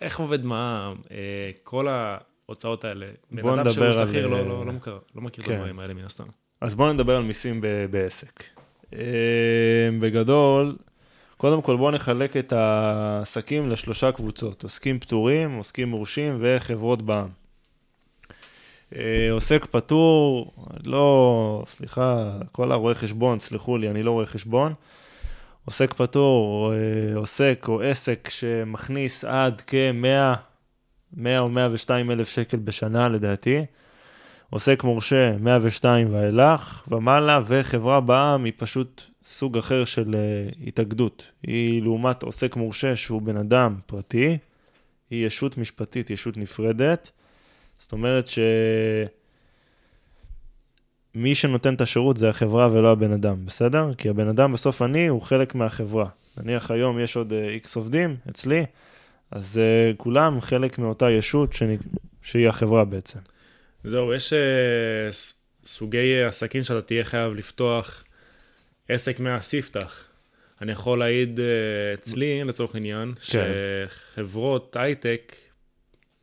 איך 0.00 0.18
עובד 0.18 0.44
מע"מ, 0.44 1.00
אה, 1.10 1.50
כל 1.62 1.88
ההוצאות 1.88 2.84
האלה. 2.84 3.06
בן 3.30 3.42
בוא 3.42 3.54
אדם 3.54 3.60
נדבר 3.60 3.92
שהוא 3.92 4.02
על, 4.02 4.08
שכיר 4.08 4.26
לא, 4.26 4.36
אה, 4.36 4.42
לא, 4.42 4.66
לא, 4.66 4.72
מוכר, 4.72 4.98
לא 5.14 5.22
מכיר 5.22 5.44
כן. 5.44 5.50
את 5.50 5.56
הדברים 5.56 5.78
האלה 5.78 5.94
מן 5.94 6.04
הסתם. 6.04 6.26
אז 6.60 6.74
בואו 6.74 6.92
נדבר 6.92 7.16
על 7.16 7.22
מיסים 7.22 7.60
ב- 7.60 7.86
בעסק. 7.90 8.44
אה, 8.94 9.00
בגדול, 10.00 10.76
קודם 11.36 11.62
כל 11.62 11.76
בואו 11.76 11.90
נחלק 11.90 12.36
את 12.36 12.52
העסקים 12.52 13.70
לשלושה 13.70 14.12
קבוצות, 14.12 14.62
עוסקים 14.62 14.98
פטורים, 14.98 15.56
עוסקים 15.56 15.88
מורשים 15.88 16.38
וחברות 16.40 17.02
בע"מ. 17.02 17.28
אה, 18.96 19.28
עוסק 19.32 19.66
פטור, 19.70 20.52
לא, 20.84 21.64
סליחה, 21.66 22.38
כל 22.52 22.72
הרואי 22.72 22.94
חשבון, 22.94 23.38
סלחו 23.38 23.78
לי, 23.78 23.90
אני 23.90 24.02
לא 24.02 24.10
רואה 24.10 24.26
חשבון. 24.26 24.74
עוסק 25.64 25.94
פטור, 25.94 26.72
אה, 26.72 27.16
עוסק 27.16 27.64
או 27.68 27.82
עסק 27.82 28.28
שמכניס 28.30 29.24
עד 29.24 29.62
כ-100, 29.66 30.36
100 31.16 31.38
או 31.38 31.48
102 31.48 32.10
אלף 32.10 32.28
שקל 32.28 32.56
בשנה 32.56 33.08
לדעתי. 33.08 33.64
עוסק 34.50 34.84
מורשה 34.84 35.36
102 35.40 36.14
ואילך 36.14 36.88
ומעלה, 36.90 37.40
וחברה 37.46 38.00
בע"מ 38.00 38.44
היא 38.44 38.52
פשוט 38.56 39.02
סוג 39.24 39.58
אחר 39.58 39.84
של 39.84 40.14
uh, 40.14 40.16
התאגדות. 40.66 41.30
היא 41.42 41.82
לעומת 41.82 42.22
עוסק 42.22 42.56
מורשה 42.56 42.96
שהוא 42.96 43.22
בן 43.22 43.36
אדם 43.36 43.76
פרטי, 43.86 44.38
היא 45.10 45.26
ישות 45.26 45.58
משפטית, 45.58 46.10
ישות 46.10 46.36
נפרדת. 46.36 47.10
זאת 47.78 47.92
אומרת 47.92 48.28
שמי 51.14 51.34
שנותן 51.34 51.74
את 51.74 51.80
השירות 51.80 52.16
זה 52.16 52.28
החברה 52.28 52.68
ולא 52.72 52.92
הבן 52.92 53.12
אדם, 53.12 53.46
בסדר? 53.46 53.94
כי 53.94 54.08
הבן 54.08 54.28
אדם 54.28 54.52
בסוף 54.52 54.82
אני 54.82 55.06
הוא 55.06 55.22
חלק 55.22 55.54
מהחברה. 55.54 56.08
נניח 56.36 56.70
היום 56.70 57.00
יש 57.00 57.16
עוד 57.16 57.32
איקס 57.32 57.76
uh, 57.76 57.78
עובדים 57.78 58.16
אצלי, 58.30 58.64
אז 59.30 59.60
uh, 59.60 59.96
כולם 59.96 60.40
חלק 60.40 60.78
מאותה 60.78 61.10
ישות 61.10 61.52
שאני, 61.52 61.76
שהיא 62.22 62.48
החברה 62.48 62.84
בעצם. 62.84 63.18
זהו, 63.84 64.14
יש 64.14 64.32
אה, 64.32 64.38
סוגי 65.64 66.22
עסקים 66.22 66.62
שאתה 66.62 66.82
תהיה 66.82 67.04
חייב 67.04 67.34
לפתוח 67.34 68.04
עסק 68.88 69.20
מהספתח. 69.20 70.04
אני 70.62 70.72
יכול 70.72 70.98
להעיד 70.98 71.40
אה, 71.40 71.94
אצלי, 71.94 72.44
לצורך 72.44 72.74
העניין, 72.74 73.14
כן. 73.14 73.44
שחברות 74.14 74.76
הייטק 74.76 75.36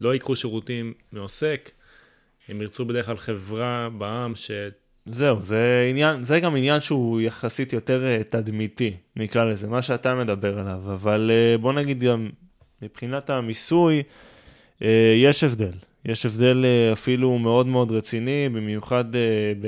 לא 0.02 0.14
ייקחו 0.14 0.36
שירותים 0.36 0.94
מעוסק, 1.12 1.72
הם 2.48 2.62
ירצו 2.62 2.86
בדרך 2.86 3.06
כלל 3.06 3.18
חברה 3.18 3.90
בע"מ 3.98 4.36
ש... 4.36 4.52
זהו, 5.06 5.42
זה 5.42 5.88
עניין, 5.90 6.24
זה 6.24 6.40
גם 6.40 6.56
עניין 6.56 6.82
שהוא 6.82 7.22
יחסית 7.22 7.74
יותר 7.74 8.06
אה, 8.06 8.22
תדמיתי, 8.30 8.94
נקרא 9.16 9.44
לזה, 9.44 9.68
מה 9.68 9.82
שאתה 9.82 10.16
מדבר 10.16 10.60
עליו, 10.60 10.82
אבל 10.94 11.32
אה, 11.34 11.58
בוא 11.58 11.74
נגיד 11.74 12.04
גם 12.04 12.30
מבחינת 12.82 13.30
המיסוי, 13.30 14.04
אה, 14.82 15.14
יש 15.18 15.44
הבדל. 15.44 15.74
יש 16.06 16.26
הבדל 16.26 16.66
אה, 16.66 16.94
אפילו 16.94 17.38
מאוד 17.38 17.68
מאוד 17.68 17.92
רציני, 17.92 18.50
במיוחד 18.50 19.16
אה, 19.16 19.54
ב... 19.62 19.68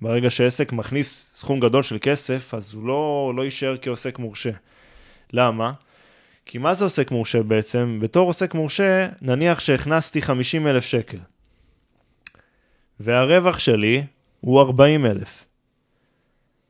ברגע 0.00 0.30
שעסק 0.30 0.72
מכניס 0.72 1.32
סכום 1.34 1.60
גדול 1.60 1.82
של 1.82 1.98
כסף, 2.00 2.54
אז 2.54 2.74
הוא 2.74 2.86
לא, 2.86 3.32
לא 3.36 3.42
יישאר 3.42 3.76
כעוסק 3.82 4.18
מורשה. 4.18 4.50
למה? 5.32 5.72
כי 6.46 6.58
מה 6.58 6.74
זה 6.74 6.84
עוסק 6.84 7.10
מורשה 7.10 7.42
בעצם? 7.42 7.98
בתור 8.02 8.26
עוסק 8.26 8.54
מורשה, 8.54 9.08
נניח 9.22 9.60
שהכנסתי 9.60 10.22
50 10.22 10.66
אלף 10.66 10.84
שקל. 10.84 11.18
והרווח 13.00 13.58
שלי 13.58 14.04
הוא 14.40 14.60
40 14.60 15.06
אלף. 15.06 15.44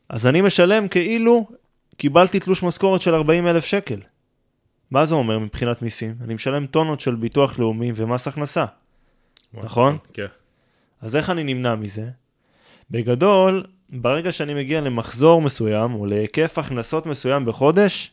אז 0.08 0.26
אני 0.26 0.40
משלם 0.40 0.88
כאילו 0.88 1.46
קיבלתי 1.96 2.40
תלוש 2.40 2.62
משכורת 2.62 3.02
של 3.02 3.14
40 3.14 3.46
אלף 3.46 3.64
שקל. 3.64 4.00
מה 4.92 5.04
זה 5.04 5.14
אומר 5.14 5.38
מבחינת 5.38 5.82
מיסים? 5.82 6.14
אני 6.25 6.34
משלם 6.34 6.66
טונות 6.66 7.00
של 7.00 7.14
ביטוח 7.14 7.58
לאומי 7.58 7.92
ומס 7.94 8.28
הכנסה. 8.28 8.64
נכון? 9.54 9.99
כן. 10.12 10.26
אז 11.00 11.16
איך 11.16 11.30
אני 11.30 11.44
נמנע 11.44 11.75
מזה? 11.75 12.08
בגדול, 12.90 13.64
ברגע 13.90 14.32
שאני 14.32 14.54
מגיע 14.54 14.80
למחזור 14.80 15.42
מסוים 15.42 15.94
או 15.94 16.06
להיקף 16.06 16.58
הכנסות 16.58 17.06
מסוים 17.06 17.44
בחודש, 17.44 18.11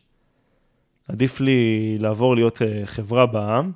עדיף 1.08 1.40
לי 1.40 1.98
לעבור 2.00 2.36
להיות 2.36 2.62
אה, 2.62 2.82
חברה 2.86 3.26
בע"מ, 3.26 3.72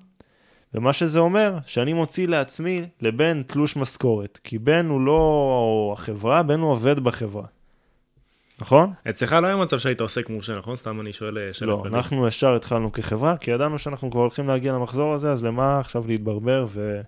ומה 0.73 0.93
שזה 0.93 1.19
אומר, 1.19 1.57
שאני 1.65 1.93
מוציא 1.93 2.27
לעצמי 2.27 2.85
לבן 3.01 3.43
תלוש 3.43 3.75
משכורת, 3.75 4.39
כי 4.43 4.59
בן 4.59 4.85
הוא 4.85 5.01
לא 5.01 5.95
החברה, 5.97 6.43
בן 6.43 6.59
הוא 6.59 6.71
עובד 6.71 6.99
בחברה. 6.99 7.45
נכון? 8.61 8.93
אצלך 9.09 9.33
לא 9.33 9.47
היה 9.47 9.55
מצב 9.55 9.79
שהיית 9.79 10.01
עוסק 10.01 10.29
מורשה, 10.29 10.53
נכון? 10.53 10.75
סתם 10.75 11.01
אני 11.01 11.13
שואל 11.13 11.37
אה, 11.37 11.53
שאלה 11.53 11.71
לא, 11.71 11.79
כללית. 11.81 11.95
אנחנו 11.95 12.27
ישר 12.27 12.55
התחלנו 12.55 12.91
כחברה, 12.91 13.37
כי 13.37 13.51
ידענו 13.51 13.79
שאנחנו 13.79 14.11
כבר 14.11 14.21
הולכים 14.21 14.47
להגיע 14.47 14.73
למחזור 14.73 15.13
הזה, 15.13 15.31
אז 15.31 15.43
למה 15.43 15.79
עכשיו 15.79 16.07
להתברבר 16.07 16.65
ו... 16.69 17.01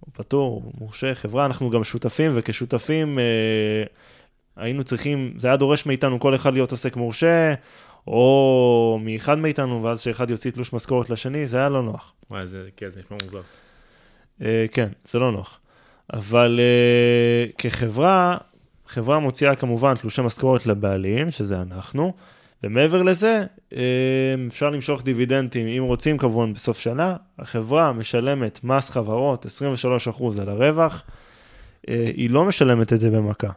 הוא 0.00 0.12
פטור, 0.12 0.62
הוא 0.64 0.72
מורשה, 0.80 1.14
חברה, 1.14 1.46
אנחנו 1.46 1.70
גם 1.70 1.84
שותפים, 1.84 2.32
וכשותפים 2.34 3.18
אה, 3.18 3.24
היינו 4.56 4.84
צריכים, 4.84 5.34
זה 5.36 5.48
היה 5.48 5.56
דורש 5.56 5.86
מאיתנו 5.86 6.20
כל 6.20 6.34
אחד 6.34 6.52
להיות 6.52 6.70
עוסק 6.70 6.96
מורשה, 6.96 7.54
או 8.06 9.00
מאחד 9.02 9.38
מאיתנו, 9.38 9.82
ואז 9.82 10.00
שאחד 10.00 10.30
יוציא 10.30 10.50
תלוש 10.50 10.72
משכורת 10.72 11.10
לשני, 11.10 11.46
זה 11.46 11.56
היה 11.56 11.68
לא 11.68 11.82
נוח. 11.82 12.12
וואי, 12.30 12.46
זה, 12.46 12.68
כן, 12.76 12.90
זה 12.90 13.00
נשמע 13.00 13.16
מוזר. 13.24 13.40
אה, 14.42 14.66
כן, 14.72 14.88
זה 15.04 15.18
לא 15.18 15.32
נוח. 15.32 15.60
אבל 16.12 16.60
אה, 16.60 17.46
כחברה, 17.58 18.36
חברה 18.88 19.18
מוציאה 19.18 19.54
כמובן 19.54 19.94
תלושי 19.94 20.22
משכורת 20.22 20.66
לבעלים, 20.66 21.30
שזה 21.30 21.62
אנחנו, 21.62 22.14
ומעבר 22.62 23.02
לזה, 23.02 23.44
אה, 23.72 23.80
אפשר 24.46 24.70
למשוך 24.70 25.02
דיבידנדים, 25.02 25.66
אם 25.66 25.82
רוצים 25.82 26.18
כמובן 26.18 26.52
בסוף 26.52 26.78
שנה, 26.78 27.16
החברה 27.38 27.92
משלמת 27.92 28.60
מס 28.64 28.90
חברות 28.90 29.46
23% 29.46 30.38
על 30.40 30.48
הרווח, 30.48 31.02
אה, 31.88 32.10
היא 32.16 32.30
לא 32.30 32.44
משלמת 32.44 32.92
את 32.92 33.00
זה 33.00 33.10
במכה. 33.10 33.50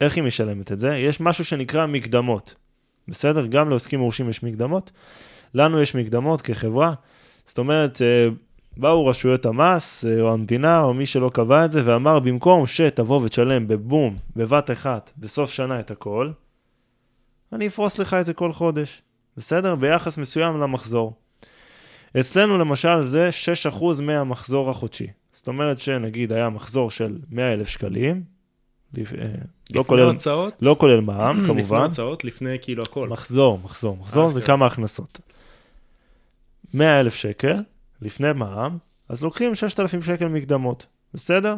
איך 0.00 0.16
היא 0.16 0.24
משלמת 0.24 0.72
את 0.72 0.78
זה? 0.78 0.96
יש 0.96 1.20
משהו 1.20 1.44
שנקרא 1.44 1.86
מקדמות. 1.86 2.54
בסדר? 3.08 3.46
גם 3.46 3.68
לעוסקים 3.68 4.00
מורשים 4.00 4.28
יש 4.28 4.42
מקדמות. 4.42 4.92
לנו 5.54 5.82
יש 5.82 5.94
מקדמות 5.94 6.42
כחברה. 6.42 6.94
זאת 7.46 7.58
אומרת, 7.58 8.02
אה, 8.02 8.28
באו 8.76 9.06
רשויות 9.06 9.46
המס, 9.46 10.04
או 10.20 10.32
המדינה, 10.32 10.82
או 10.82 10.94
מי 10.94 11.06
שלא 11.06 11.30
קבע 11.34 11.64
את 11.64 11.72
זה, 11.72 11.82
ואמר, 11.84 12.20
במקום 12.20 12.66
שתבוא 12.66 13.20
ותשלם 13.22 13.68
בבום, 13.68 14.16
בבת 14.36 14.70
אחת, 14.70 15.12
בסוף 15.18 15.50
שנה 15.50 15.80
את 15.80 15.90
הכל, 15.90 16.30
אני 17.52 17.66
אפרוס 17.66 17.98
לך 17.98 18.14
את 18.14 18.24
זה 18.24 18.34
כל 18.34 18.52
חודש, 18.52 19.02
בסדר? 19.36 19.74
ביחס 19.74 20.18
מסוים 20.18 20.60
למחזור. 20.60 21.12
אצלנו 22.20 22.58
למשל 22.58 23.00
זה 23.00 23.30
6% 23.72 23.84
מהמחזור 24.02 24.70
החודשי. 24.70 25.06
זאת 25.32 25.48
אומרת 25.48 25.78
שנגיד 25.78 26.32
היה 26.32 26.48
מחזור 26.48 26.90
של 26.90 27.18
100,000 27.30 27.68
שקלים, 27.68 28.22
לפ... 28.94 29.12
אה, 29.12 29.26
לא 29.74 29.84
כולל, 29.86 30.02
הוצאות? 30.02 30.54
לא 30.62 30.76
כולל 30.78 31.00
מע"מ 31.00 31.36
כמובן. 31.46 31.60
לפני 31.60 31.78
הוצאות, 31.78 32.24
לפני 32.24 32.56
כאילו 32.60 32.82
הכל. 32.82 33.08
מחזור, 33.08 33.58
מחזור, 33.64 33.96
מחזור 33.96 34.26
אה, 34.26 34.32
זה 34.32 34.40
כן. 34.40 34.46
כמה 34.46 34.66
הכנסות. 34.66 35.20
100,000 36.74 37.14
שקל, 37.14 37.56
לפני 38.02 38.32
מע"מ, 38.32 38.78
אז 39.08 39.22
לוקחים 39.22 39.54
6,000 39.54 40.02
שקל 40.02 40.28
מקדמות, 40.28 40.86
בסדר? 41.14 41.56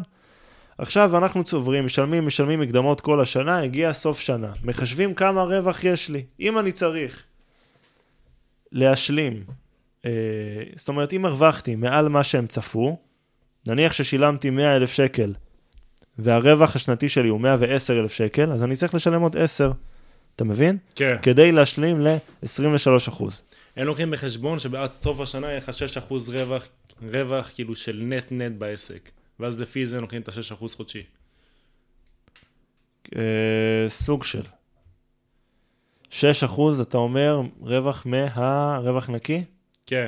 עכשיו 0.78 1.16
אנחנו 1.16 1.44
צוברים, 1.44 1.84
משלמים, 1.84 2.26
משלמים 2.26 2.60
מקדמות 2.60 3.00
כל 3.00 3.20
השנה, 3.20 3.58
הגיע 3.58 3.92
סוף 3.92 4.20
שנה. 4.20 4.52
מחשבים 4.64 5.14
כמה 5.14 5.42
רווח 5.42 5.84
יש 5.84 6.08
לי. 6.08 6.24
אם 6.40 6.58
אני 6.58 6.72
צריך 6.72 7.22
להשלים, 8.72 9.44
אה, 10.04 10.10
זאת 10.76 10.88
אומרת, 10.88 11.12
אם 11.12 11.24
הרווחתי 11.24 11.74
מעל 11.74 12.08
מה 12.08 12.24
שהם 12.24 12.46
צפו, 12.46 12.98
נניח 13.66 13.92
ששילמתי 13.92 14.50
100,000 14.50 14.90
שקל 14.90 15.34
והרווח 16.18 16.76
השנתי 16.76 17.08
שלי 17.08 17.28
הוא 17.28 17.40
110,000 17.40 18.12
שקל, 18.12 18.52
אז 18.52 18.62
אני 18.62 18.76
צריך 18.76 18.94
לשלם 18.94 19.22
עוד 19.22 19.36
10, 19.36 19.72
אתה 20.36 20.44
מבין? 20.44 20.78
כן. 20.94 21.16
כדי 21.22 21.52
להשלים 21.52 22.00
ל-23%. 22.00 23.24
הם 23.76 23.86
לוקחים 23.86 24.10
בחשבון 24.10 24.58
שבעד 24.58 24.90
סוף 24.90 25.20
השנה 25.20 25.46
יהיה 25.46 25.56
לך 25.56 25.70
6% 26.08 26.12
רווח, 26.32 26.68
רווח 27.12 27.50
כאילו 27.54 27.74
של 27.74 28.02
נט 28.04 28.32
נט 28.32 28.52
בעסק. 28.58 29.10
ואז 29.40 29.60
לפי 29.60 29.86
זה 29.86 30.00
לוקחים 30.00 30.22
את 30.22 30.28
ה-6% 30.28 30.68
חודשי. 30.76 31.02
אה, 33.16 33.88
סוג 33.88 34.24
של. 34.24 34.42
6 36.10 36.44
אחוז, 36.44 36.80
אתה 36.80 36.98
אומר, 36.98 37.40
רווח 37.60 38.06
מה... 38.06 38.78
רווח 38.78 39.10
נקי? 39.10 39.44
כן. 39.86 40.06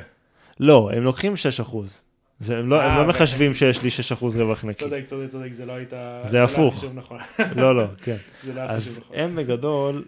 לא, 0.60 0.90
הם 0.92 1.02
לוקחים 1.02 1.36
6 1.36 1.60
אחוז. 1.60 2.00
זה, 2.40 2.58
הם, 2.58 2.68
לא, 2.68 2.82
הם 2.82 2.90
אה, 2.90 2.98
לא 2.98 3.02
ו- 3.02 3.08
מחשבים 3.08 3.54
שיש 3.54 3.82
לי 3.82 3.90
6 3.90 4.12
אחוז 4.12 4.36
רווח 4.36 4.64
נקי. 4.64 4.78
צודק, 4.78 5.02
צודק, 5.06 5.30
צודק, 5.30 5.52
זה 5.52 5.66
לא 5.66 5.72
הייתה... 5.72 6.22
זה 6.24 6.44
הפוך. 6.44 6.72
החישוב 6.72 6.94
נכון. 6.94 7.18
לא, 7.56 7.76
לא, 7.76 7.84
כן. 8.02 8.16
זה 8.44 8.54
לא 8.54 8.60
היה 8.60 8.70
אז 8.70 8.84
חישוב 8.84 9.04
נכון. 9.04 9.16
הם 9.16 9.36
בגדול, 9.36 10.04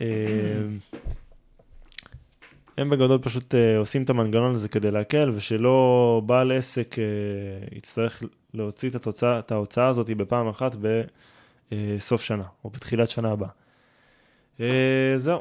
אה, 0.00 0.06
הם 2.78 2.90
בגדול 2.90 3.18
פשוט 3.22 3.54
אה, 3.54 3.78
עושים 3.78 4.02
את 4.02 4.10
המנגנון 4.10 4.54
הזה 4.54 4.68
כדי 4.68 4.90
להקל, 4.90 5.32
ושלא 5.34 6.22
בעל 6.26 6.52
עסק 6.52 6.96
אה, 6.98 7.04
יצטרך 7.76 8.22
להוציא 8.54 8.90
את, 8.90 8.94
התוצאה, 8.94 9.38
את 9.38 9.52
ההוצאה 9.52 9.86
הזאת 9.86 10.10
בפעם 10.10 10.48
אחת 10.48 10.76
בסוף 11.72 12.22
שנה, 12.22 12.44
או 12.64 12.70
בתחילת 12.70 13.10
שנה 13.10 13.32
הבאה. 13.32 13.48
אה, 14.60 15.14
זהו. 15.16 15.40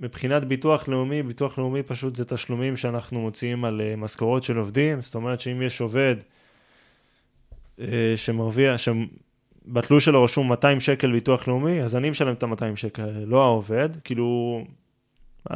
מבחינת 0.00 0.44
ביטוח 0.44 0.88
לאומי, 0.88 1.22
ביטוח 1.22 1.58
לאומי 1.58 1.82
פשוט 1.82 2.16
זה 2.16 2.24
תשלומים 2.24 2.76
שאנחנו 2.76 3.20
מוציאים 3.20 3.64
על 3.64 3.80
אה, 3.80 3.96
משכורות 3.96 4.42
של 4.42 4.56
עובדים, 4.56 5.02
זאת 5.02 5.14
אומרת 5.14 5.40
שאם 5.40 5.62
יש 5.62 5.80
עובד 5.80 6.16
אה, 7.80 8.12
שמרוויח, 8.16 8.76
שבתלוש 8.76 10.04
שלו 10.04 10.24
רשום 10.24 10.48
200 10.48 10.80
שקל 10.80 11.12
ביטוח 11.12 11.48
לאומי, 11.48 11.82
אז 11.82 11.96
אני 11.96 12.10
משלם 12.10 12.32
את 12.32 12.42
ה-200 12.42 12.76
שקל, 12.76 13.10
לא 13.26 13.44
העובד, 13.44 13.88
כאילו, 14.04 14.60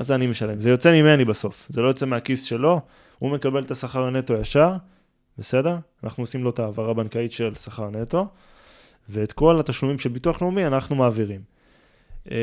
זה 0.00 0.14
אני 0.14 0.26
משלם? 0.26 0.60
זה 0.60 0.70
יוצא 0.70 1.02
ממני 1.02 1.24
בסוף, 1.24 1.66
זה 1.70 1.82
לא 1.82 1.88
יוצא 1.88 2.06
מהכיס 2.06 2.44
שלו, 2.44 2.80
הוא 3.18 3.30
מקבל 3.30 3.62
את 3.62 3.70
השכר 3.70 4.04
הנטו 4.04 4.34
ישר, 4.34 4.72
בסדר? 5.38 5.76
אנחנו 6.04 6.22
עושים 6.22 6.44
לו 6.44 6.50
את 6.50 6.58
העברה 6.58 6.94
בנקאית 6.94 7.32
של 7.32 7.54
שכר 7.54 7.90
נטו, 7.90 8.26
ואת 9.08 9.32
כל 9.32 9.60
התשלומים 9.60 9.98
של 9.98 10.08
ביטוח 10.08 10.42
לאומי 10.42 10.66
אנחנו 10.66 10.96
מעבירים. 10.96 11.40
אה, 12.30 12.36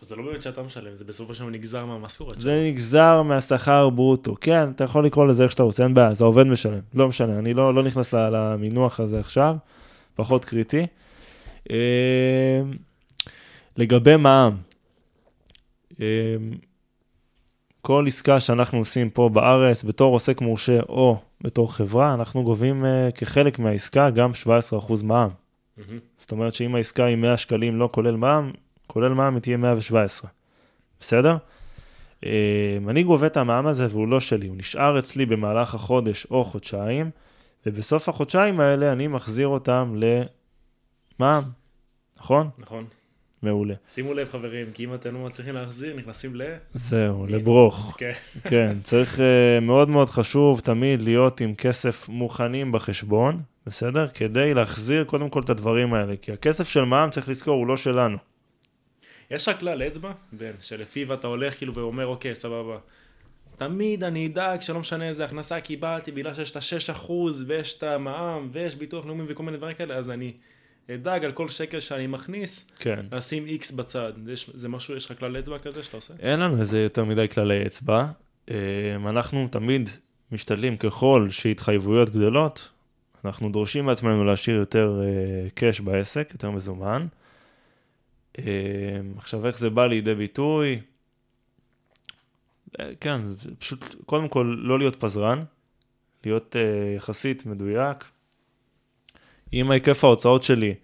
זה 0.00 0.16
לא 0.16 0.22
באמת 0.22 0.42
שאתה 0.42 0.62
משלם, 0.62 0.94
זה 0.94 1.04
בסופו 1.04 1.34
של 1.34 1.40
דבר 1.40 1.50
נגזר 1.50 1.84
מהמשכורת. 1.84 2.40
זה 2.40 2.64
נגזר 2.68 3.22
מהשכר 3.22 3.90
ברוטו. 3.90 4.36
כן, 4.40 4.70
אתה 4.70 4.84
יכול 4.84 5.06
לקרוא 5.06 5.26
לזה 5.26 5.42
איך 5.42 5.52
שאתה 5.52 5.62
רוצה, 5.62 5.82
אין 5.84 5.94
בעיה, 5.94 6.14
זה 6.14 6.24
העובד 6.24 6.46
משלם. 6.46 6.80
לא 6.94 7.08
משנה, 7.08 7.38
אני 7.38 7.54
לא, 7.54 7.74
לא 7.74 7.82
נכנס 7.82 8.14
למינוח 8.14 9.00
הזה 9.00 9.20
עכשיו, 9.20 9.56
פחות 10.14 10.44
קריטי. 10.44 10.86
אה, 11.70 12.62
לגבי 13.76 14.16
מע"מ, 14.16 14.56
כל 17.82 18.04
עסקה 18.06 18.40
שאנחנו 18.40 18.78
עושים 18.78 19.10
פה 19.10 19.28
בארץ, 19.28 19.84
בתור 19.84 20.14
עוסק 20.14 20.40
מורשה 20.40 20.80
או 20.88 21.18
בתור 21.40 21.74
חברה, 21.74 22.14
אנחנו 22.14 22.44
גובים 22.44 22.84
אה, 22.84 23.08
כחלק 23.14 23.58
מהעסקה 23.58 24.10
גם 24.10 24.30
17% 24.44 25.04
מע"מ. 25.04 25.30
זאת 26.16 26.32
אומרת 26.32 26.54
שאם 26.54 26.74
העסקה 26.74 27.04
היא 27.04 27.16
100 27.16 27.36
שקלים 27.36 27.76
לא 27.76 27.88
כולל 27.92 28.16
מע"מ, 28.16 28.52
כולל 28.86 29.12
מע"מ 29.12 29.34
היא 29.34 29.42
תהיה 29.42 29.56
117. 29.56 30.30
בסדר? 31.00 31.36
אה, 32.24 32.78
אני 32.88 33.02
גובה 33.02 33.26
את 33.26 33.36
המע"מ 33.36 33.66
הזה 33.66 33.86
והוא 33.90 34.08
לא 34.08 34.20
שלי, 34.20 34.46
הוא 34.46 34.56
נשאר 34.56 34.98
אצלי 34.98 35.26
במהלך 35.26 35.74
החודש 35.74 36.26
או 36.30 36.44
חודשיים, 36.44 37.10
ובסוף 37.66 38.08
החודשיים 38.08 38.60
האלה 38.60 38.92
אני 38.92 39.06
מחזיר 39.06 39.48
אותם 39.48 39.94
למע"מ, 39.96 41.42
נכון? 42.18 42.50
נכון. 42.58 42.84
מעולה. 43.42 43.74
שימו 43.88 44.14
לב 44.14 44.28
חברים, 44.28 44.66
כי 44.74 44.84
אם 44.84 44.94
אתם 44.94 45.14
לא 45.14 45.20
מצליחים 45.20 45.54
להחזיר, 45.54 45.96
נכנסים 45.96 46.36
ל... 46.36 46.42
זהו, 46.74 47.26
לברוך. 47.26 47.94
כן. 47.98 48.12
כן, 48.50 48.76
צריך 48.82 49.18
uh, 49.18 49.20
מאוד 49.62 49.88
מאוד 49.88 50.10
חשוב 50.10 50.60
תמיד 50.60 51.02
להיות 51.02 51.40
עם 51.40 51.54
כסף 51.54 52.08
מוכנים 52.08 52.72
בחשבון, 52.72 53.42
בסדר? 53.66 54.08
כדי 54.08 54.54
להחזיר 54.54 55.04
קודם 55.04 55.28
כל 55.28 55.40
את 55.40 55.50
הדברים 55.50 55.94
האלה, 55.94 56.16
כי 56.16 56.32
הכסף 56.32 56.68
של 56.68 56.84
מע"מ, 56.84 57.10
צריך 57.10 57.28
לזכור, 57.28 57.54
הוא 57.54 57.66
לא 57.66 57.76
שלנו. 57.76 58.16
יש 59.30 59.48
לך 59.48 59.60
כלל 59.60 59.82
אצבע, 59.82 60.12
בן, 60.32 60.52
שלפיו 60.60 61.14
אתה 61.14 61.26
הולך 61.26 61.56
כאילו 61.56 61.74
ואומר, 61.74 62.06
אוקיי, 62.06 62.34
סבבה. 62.34 62.78
תמיד 63.56 64.04
אני 64.04 64.26
אדאג 64.26 64.60
שלא 64.60 64.80
משנה 64.80 65.08
איזה 65.08 65.24
הכנסה 65.24 65.60
קיבלתי, 65.60 66.12
בגלל 66.12 66.34
שיש 66.34 66.50
את 66.50 66.56
ה-6% 66.90 67.12
ויש 67.46 67.78
את 67.78 67.82
המע"מ 67.82 68.48
ויש 68.52 68.76
ביטוח 68.76 69.06
לאומי 69.06 69.24
וכל 69.28 69.42
מיני 69.42 69.56
דברים 69.56 69.76
כאלה, 69.76 69.94
אז 69.94 70.10
אני 70.10 70.32
אדאג 70.94 71.24
על 71.24 71.32
כל 71.32 71.48
שקל 71.48 71.80
שאני 71.80 72.06
מכניס, 72.06 72.66
כן. 72.78 73.06
לשים 73.12 73.46
X 73.60 73.74
בצד. 73.76 74.12
יש, 74.26 74.50
זה 74.54 74.68
משהו, 74.68 74.96
יש 74.96 75.10
לך 75.10 75.18
כלל 75.18 75.38
אצבע 75.38 75.58
כזה 75.58 75.82
שאתה 75.82 75.96
עושה? 75.96 76.14
אין 76.20 76.40
לנו 76.40 76.60
איזה 76.60 76.82
יותר 76.82 77.04
מדי 77.04 77.28
כללי 77.28 77.66
אצבע. 77.66 78.06
אה, 78.50 78.56
אנחנו 78.94 79.48
תמיד 79.50 79.88
משתדלים 80.32 80.76
ככל 80.76 81.26
שהתחייבויות 81.30 82.10
גדלות, 82.10 82.68
אנחנו 83.24 83.50
דורשים 83.50 83.84
מעצמנו 83.84 84.24
להשאיר 84.24 84.56
יותר 84.56 85.00
קאש 85.54 85.80
בעסק, 85.80 86.28
יותר 86.32 86.50
מזומן. 86.50 87.06
אה, 88.38 89.00
עכשיו, 89.16 89.46
איך 89.46 89.58
זה 89.58 89.70
בא 89.70 89.86
לידי 89.86 90.14
ביטוי? 90.14 90.80
אה, 92.80 92.90
כן, 93.00 93.20
זה 93.28 93.50
פשוט, 93.58 93.94
קודם 94.06 94.28
כל, 94.28 94.56
לא 94.58 94.78
להיות 94.78 94.96
פזרן, 94.96 95.44
להיות 96.24 96.56
אה, 96.56 96.94
יחסית 96.96 97.46
מדויק. 97.46 98.04
אם 99.52 99.70
ההיקף 99.70 100.04
ההוצאות 100.04 100.42
שלי 100.42 100.74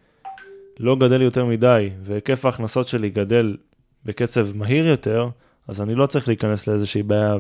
לא 0.81 0.97
גדל 0.97 1.23
יותר 1.23 1.45
מדי, 1.45 1.91
והיקף 2.01 2.45
ההכנסות 2.45 2.89
שלי 2.89 3.11
גדל 3.11 3.57
בקצב 4.05 4.57
מהיר 4.57 4.87
יותר, 4.87 5.29
אז 5.69 5.81
אני 5.81 5.95
לא 5.95 6.07
צריך 6.07 6.29
להיכנס 6.29 6.67
לאיזושהי 6.67 7.03
בעיה 7.03 7.35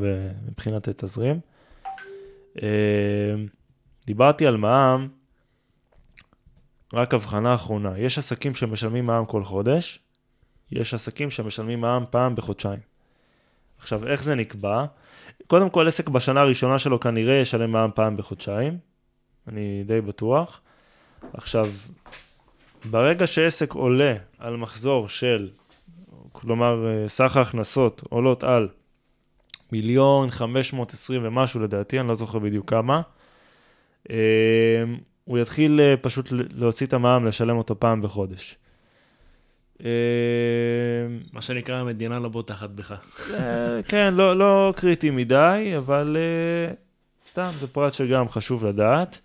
מבחינת 0.48 0.88
תזרים. 0.88 1.40
אה, 2.62 3.34
דיברתי 4.06 4.46
על 4.46 4.56
מע"מ, 4.56 5.08
רק 6.92 7.14
הבחנה 7.14 7.54
אחרונה. 7.54 7.98
יש 7.98 8.18
עסקים 8.18 8.54
שמשלמים 8.54 9.06
מע"מ 9.06 9.26
כל 9.26 9.44
חודש, 9.44 9.98
יש 10.72 10.94
עסקים 10.94 11.30
שמשלמים 11.30 11.80
מע"מ 11.80 12.04
פעם 12.10 12.34
בחודשיים. 12.34 12.80
עכשיו, 13.78 14.06
איך 14.06 14.22
זה 14.22 14.34
נקבע? 14.34 14.84
קודם 15.46 15.70
כל, 15.70 15.88
עסק 15.88 16.08
בשנה 16.08 16.40
הראשונה 16.40 16.78
שלו 16.78 17.00
כנראה 17.00 17.34
ישלם 17.34 17.72
מע"מ 17.72 17.90
פעם 17.94 18.16
בחודשיים, 18.16 18.78
אני 19.48 19.84
די 19.87 20.00
בטוח. 20.00 20.60
עכשיו, 21.32 21.68
ברגע 22.90 23.26
שעסק 23.26 23.72
עולה 23.72 24.14
על 24.38 24.56
מחזור 24.56 25.08
של, 25.08 25.48
כלומר, 26.32 26.87
אה, 26.87 27.08
סך 27.08 27.37
ההכנסות 27.37 28.02
עולות 28.08 28.44
על 28.44 28.68
מיליון 29.72 30.30
חמש 30.30 30.72
מאות 30.72 30.92
עשרים 30.92 31.20
ומשהו 31.24 31.60
לדעתי, 31.60 32.00
אני 32.00 32.08
לא 32.08 32.14
זוכר 32.14 32.38
בדיוק 32.38 32.70
כמה. 32.70 33.00
אה, 34.10 34.16
הוא 35.24 35.38
יתחיל 35.38 35.80
אה, 35.80 35.94
פשוט 35.96 36.28
להוציא 36.32 36.87
את 36.87 36.92
המע"מ, 36.92 37.26
לשלם 37.26 37.56
אותו 37.56 37.80
פעם 37.80 38.02
בחודש. 38.02 38.56
מה 41.32 41.40
שנקרא, 41.40 41.76
המדינה 41.76 42.18
לא 42.18 42.28
בוטחת 42.28 42.70
בך. 42.70 42.94
כן, 43.88 44.14
לא, 44.14 44.38
לא 44.38 44.72
קריטי 44.76 45.10
מדי, 45.10 45.72
אבל 45.78 46.16
סתם, 47.26 47.50
זה 47.60 47.66
פרט 47.66 47.92
שגם 47.92 48.28
חשוב 48.28 48.66
לדעת. 48.66 49.20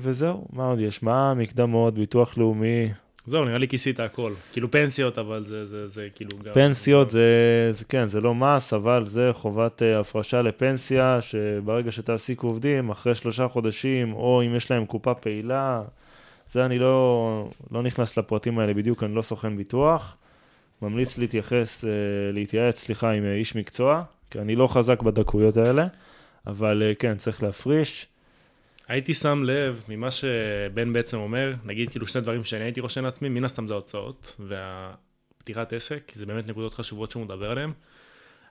וזהו, 0.00 0.46
מה 0.52 0.66
עוד 0.66 0.80
יש? 0.80 1.02
מה 1.02 1.34
מקדמות, 1.34 1.94
ביטוח 1.94 2.38
לאומי, 2.38 2.88
זהו, 3.26 3.44
נראה 3.44 3.58
לי 3.58 3.68
כיסית 3.68 4.00
הכל. 4.00 4.32
כאילו 4.52 4.70
פנסיות, 4.70 5.18
אבל 5.18 5.44
זה, 5.44 5.66
זה, 5.66 5.88
זה 5.88 6.08
כאילו 6.14 6.30
גם... 6.44 6.54
פנסיות 6.54 7.10
זה, 7.10 7.28
זה 7.72 7.84
כן, 7.84 8.08
זה 8.08 8.20
לא 8.20 8.34
מס, 8.34 8.72
אבל 8.72 9.04
זה 9.04 9.30
חובת 9.32 9.82
uh, 9.82 10.00
הפרשה 10.00 10.42
לפנסיה, 10.42 11.18
שברגע 11.20 11.92
שתעסיקו 11.92 12.46
עובדים, 12.46 12.90
אחרי 12.90 13.14
שלושה 13.14 13.48
חודשים, 13.48 14.12
או 14.12 14.42
אם 14.46 14.54
יש 14.54 14.70
להם 14.70 14.86
קופה 14.86 15.14
פעילה, 15.14 15.82
זה 16.52 16.66
אני 16.66 16.78
לא, 16.78 17.48
לא 17.70 17.82
נכנס 17.82 18.18
לפרטים 18.18 18.58
האלה 18.58 18.74
בדיוק, 18.74 19.02
אני 19.02 19.14
לא 19.14 19.22
סוכן 19.22 19.56
ביטוח. 19.56 20.16
ממליץ 20.82 21.18
להתייחס, 21.18 21.84
uh, 21.84 21.86
להתייעץ, 22.32 22.78
סליחה, 22.78 23.10
עם 23.10 23.24
איש 23.24 23.56
מקצוע, 23.56 24.02
כי 24.30 24.38
אני 24.38 24.56
לא 24.56 24.66
חזק 24.66 25.02
בדקויות 25.02 25.56
האלה, 25.56 25.86
אבל 26.46 26.82
uh, 26.92 26.98
כן, 26.98 27.16
צריך 27.16 27.42
להפריש. 27.42 28.06
הייתי 28.88 29.14
שם 29.14 29.42
לב 29.44 29.84
ממה 29.88 30.10
שבן 30.10 30.92
בעצם 30.92 31.16
אומר, 31.16 31.54
נגיד 31.64 31.90
כאילו 31.90 32.06
שני 32.06 32.20
דברים 32.20 32.44
שאני 32.44 32.64
הייתי 32.64 32.80
רושם 32.80 33.04
לעצמי, 33.04 33.28
מן 33.28 33.44
הסתם 33.44 33.68
זה 33.68 33.74
ההוצאות 33.74 34.36
והפתיחת 34.38 35.72
עסק, 35.72 36.02
כי 36.06 36.18
זה 36.18 36.26
באמת 36.26 36.50
נקודות 36.50 36.74
חשובות 36.74 37.10
שהוא 37.10 37.24
מדבר 37.24 37.50
עליהן. 37.50 37.72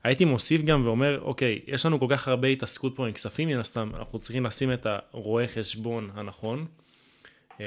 הייתי 0.03 0.25
מוסיף 0.25 0.61
גם 0.61 0.85
ואומר, 0.85 1.21
אוקיי, 1.21 1.59
יש 1.67 1.85
לנו 1.85 1.99
כל 1.99 2.07
כך 2.09 2.27
הרבה 2.27 2.47
התעסקות 2.47 2.95
פה 2.95 3.07
עם 3.07 3.13
כספים, 3.13 3.49
מן 3.49 3.59
הסתם, 3.59 3.91
אנחנו 3.95 4.19
צריכים 4.19 4.45
לשים 4.45 4.73
את 4.73 4.87
הרואה 5.13 5.47
חשבון 5.47 6.09
הנכון. 6.13 6.65
אה, 7.59 7.65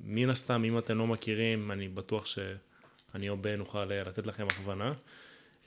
מן 0.00 0.30
הסתם, 0.30 0.64
אם 0.64 0.78
אתם 0.78 0.98
לא 0.98 1.06
מכירים, 1.06 1.72
אני 1.72 1.88
בטוח 1.88 2.26
שאני 2.26 3.28
או 3.28 3.36
בן 3.36 3.56
נוכל 3.56 3.84
לתת 3.84 4.26
לכם 4.26 4.46
הכוונה. 4.50 4.92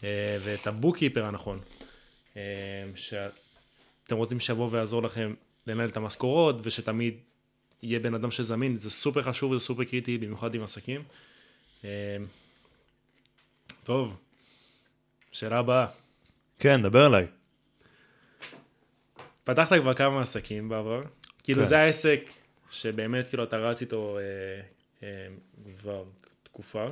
אה, 0.03 0.37
ואת 0.43 0.67
הבוקיפר 0.67 1.25
הנכון, 1.25 1.59
אה, 2.37 2.41
שאתם 2.95 4.15
רוצים 4.15 4.39
שיבוא 4.39 4.69
ויעזור 4.71 5.03
לכם 5.03 5.33
לנהל 5.67 5.89
את 5.89 5.97
המשכורות, 5.97 6.55
ושתמיד 6.63 7.17
יהיה 7.83 7.99
בן 7.99 8.13
אדם 8.13 8.31
שזמין, 8.31 8.77
זה 8.77 8.89
סופר 8.89 9.21
חשוב 9.21 9.51
וזה 9.51 9.65
סופר 9.65 9.83
קריטי, 9.83 10.17
במיוחד 10.17 10.55
עם 10.55 10.63
עסקים. 10.63 11.03
אה, 11.83 12.17
טוב, 13.83 14.15
שאלה 15.31 15.59
הבאה. 15.59 15.87
כן, 16.59 16.81
דבר 16.81 17.07
אליי. 17.07 17.27
פתחת 19.43 19.77
כבר 19.81 19.93
כמה 19.93 20.21
עסקים 20.21 20.69
בעבר, 20.69 21.03
כאילו 21.43 21.63
כן. 21.63 21.69
זה 21.69 21.77
העסק 21.77 22.29
שבאמת 22.71 23.27
כאילו 23.27 23.43
אתה 23.43 23.57
רץ 23.57 23.81
איתו 23.81 24.17
אה, 24.17 24.23
אה, 25.03 25.27
כבר 25.79 26.03
תקופה. 26.43 26.87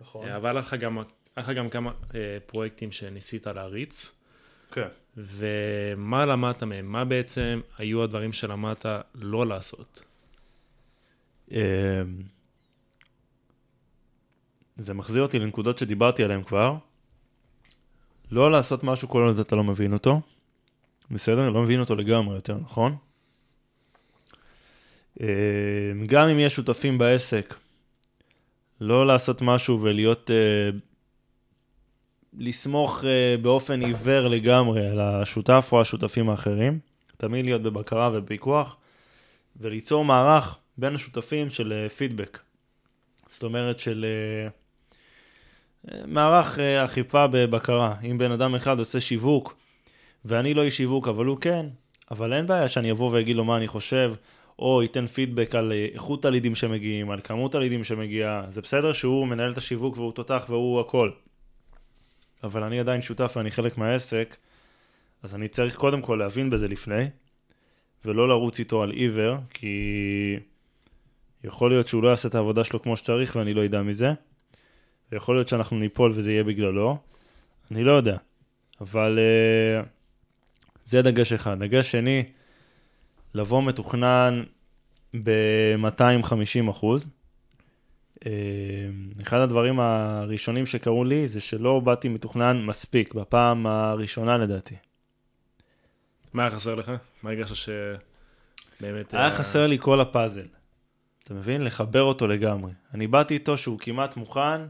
נכון. 0.00 0.28
אה, 0.28 0.36
אבל 0.36 0.50
היה 0.50 0.52
לך 0.52 0.74
גם, 0.74 0.98
לך 1.36 1.48
גם 1.50 1.70
כמה 1.70 1.92
אה, 2.14 2.38
פרויקטים 2.46 2.92
שניסית 2.92 3.46
להריץ. 3.46 4.12
כן. 4.74 4.88
ומה 5.16 6.26
למדת 6.26 6.62
מהם? 6.62 6.92
מה 6.92 7.04
בעצם 7.04 7.60
היו 7.78 8.02
הדברים 8.02 8.32
שלמדת 8.32 8.86
לא 9.14 9.46
לעשות? 9.46 10.02
אמ, 11.50 11.56
זה 14.76 14.94
מחזיר 14.94 15.22
אותי 15.22 15.38
לנקודות 15.38 15.78
שדיברתי 15.78 16.24
עליהן 16.24 16.42
כבר. 16.42 16.76
לא 18.30 18.50
לעשות 18.50 18.84
משהו 18.84 19.08
כל 19.08 19.22
עוד 19.22 19.38
אתה 19.38 19.56
לא 19.56 19.64
מבין 19.64 19.92
אותו. 19.92 20.20
בסדר? 21.10 21.50
לא 21.50 21.62
מבין 21.62 21.80
אותו 21.80 21.96
לגמרי 21.96 22.34
יותר, 22.34 22.54
נכון? 22.54 22.96
אמ, 25.20 25.26
גם 26.06 26.28
אם 26.28 26.38
יש 26.38 26.54
שותפים 26.54 26.98
בעסק, 26.98 27.54
לא 28.80 29.06
לעשות 29.06 29.42
משהו 29.42 29.82
ולהיות 29.82 30.30
אה, 30.30 30.70
לסמוך 32.38 33.00
uh, 33.00 33.40
באופן 33.42 33.80
עיוור 33.82 34.28
לגמרי 34.28 34.86
על 34.86 35.00
השותף 35.00 35.68
או 35.72 35.80
השותפים 35.80 36.30
האחרים, 36.30 36.78
תמיד 37.16 37.44
להיות 37.44 37.62
בבקרה 37.62 38.10
ובפיקוח, 38.12 38.76
וליצור 39.60 40.04
מערך 40.04 40.58
בין 40.78 40.94
השותפים 40.94 41.50
של 41.50 41.86
פידבק. 41.96 42.38
Uh, 42.38 43.28
זאת 43.30 43.42
אומרת 43.42 43.78
של 43.78 44.06
uh, 45.88 45.94
מערך 46.06 46.58
אכיפה 46.58 47.26
בבקרה. 47.26 47.94
אם 48.10 48.18
בן 48.18 48.30
אדם 48.30 48.54
אחד 48.54 48.78
עושה 48.78 49.00
שיווק, 49.00 49.56
ואני 50.24 50.54
לא 50.54 50.62
איש 50.62 50.76
שיווק, 50.76 51.08
אבל 51.08 51.26
הוא 51.26 51.38
כן, 51.40 51.66
אבל 52.10 52.32
אין 52.32 52.46
בעיה 52.46 52.68
שאני 52.68 52.90
אבוא 52.90 53.10
ואגיד 53.12 53.36
לו 53.36 53.44
מה 53.44 53.56
אני 53.56 53.68
חושב, 53.68 54.14
או 54.58 54.82
ייתן 54.82 55.06
פידבק 55.06 55.54
על 55.54 55.72
איכות 55.94 56.24
הלידים 56.24 56.54
שמגיעים, 56.54 57.10
על 57.10 57.20
כמות 57.24 57.54
הלידים 57.54 57.84
שמגיעה. 57.84 58.44
זה 58.48 58.60
בסדר 58.60 58.92
שהוא 58.92 59.26
מנהל 59.26 59.52
את 59.52 59.58
השיווק 59.58 59.96
והוא 59.96 60.12
תותח 60.12 60.46
והוא 60.48 60.80
הכל. 60.80 61.10
אבל 62.44 62.62
אני 62.62 62.80
עדיין 62.80 63.02
שותף 63.02 63.32
ואני 63.36 63.50
חלק 63.50 63.78
מהעסק, 63.78 64.36
אז 65.22 65.34
אני 65.34 65.48
צריך 65.48 65.76
קודם 65.76 66.02
כל 66.02 66.14
להבין 66.14 66.50
בזה 66.50 66.68
לפני, 66.68 67.04
ולא 68.04 68.28
לרוץ 68.28 68.58
איתו 68.58 68.82
על 68.82 68.90
עיוור, 68.90 69.36
כי 69.50 70.36
יכול 71.44 71.70
להיות 71.70 71.86
שהוא 71.86 72.02
לא 72.02 72.08
יעשה 72.08 72.28
את 72.28 72.34
העבודה 72.34 72.64
שלו 72.64 72.82
כמו 72.82 72.96
שצריך 72.96 73.36
ואני 73.36 73.54
לא 73.54 73.64
אדע 73.64 73.82
מזה, 73.82 74.12
ויכול 75.12 75.36
להיות 75.36 75.48
שאנחנו 75.48 75.78
ניפול 75.78 76.12
וזה 76.14 76.32
יהיה 76.32 76.44
בגללו, 76.44 76.98
אני 77.70 77.84
לא 77.84 77.92
יודע. 77.92 78.16
אבל 78.80 79.18
uh, 79.82 79.86
זה 80.84 81.02
דגש 81.02 81.32
אחד. 81.32 81.58
דגש 81.58 81.90
שני, 81.90 82.24
לבוא 83.34 83.62
מתוכנן 83.62 84.42
ב-250 85.22 86.70
אחוז. 86.70 87.08
אה, 88.26 88.32
אחד 89.22 89.38
הדברים 89.38 89.80
הראשונים 89.80 90.66
שקרו 90.66 91.04
לי 91.04 91.28
זה 91.28 91.40
שלא 91.40 91.80
באתי 91.80 92.08
מתוכנן 92.08 92.62
מספיק, 92.62 93.14
בפעם 93.14 93.66
הראשונה 93.66 94.36
לדעתי. 94.36 94.74
מה 96.32 96.42
היה 96.42 96.50
חסר 96.50 96.74
לך? 96.74 96.92
מה 97.22 97.30
הרגשת 97.30 97.54
שבאמת... 97.54 99.14
היה 99.14 99.30
חסר 99.30 99.66
לי 99.66 99.78
כל 99.80 100.00
הפאזל. 100.00 100.46
אתה 101.24 101.34
מבין? 101.34 101.64
לחבר 101.64 102.02
אותו 102.02 102.26
לגמרי. 102.26 102.72
אני 102.94 103.06
באתי 103.06 103.34
איתו 103.34 103.56
שהוא 103.56 103.78
כמעט 103.78 104.16
מוכן, 104.16 104.60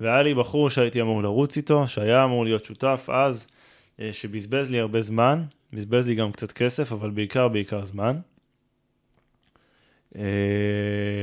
והיה 0.00 0.22
לי 0.22 0.34
בחור 0.34 0.70
שהייתי 0.70 1.00
אמור 1.00 1.22
לרוץ 1.22 1.56
איתו, 1.56 1.88
שהיה 1.88 2.24
אמור 2.24 2.44
להיות 2.44 2.64
שותף 2.64 3.08
אז, 3.12 3.46
אה, 4.00 4.12
שבזבז 4.12 4.70
לי 4.70 4.80
הרבה 4.80 5.02
זמן, 5.02 5.44
בזבז 5.72 6.06
לי 6.06 6.14
גם 6.14 6.32
קצת 6.32 6.52
כסף, 6.52 6.92
אבל 6.92 7.10
בעיקר 7.10 7.48
בעיקר 7.48 7.84
זמן. 7.84 8.18
אה, 10.16 10.22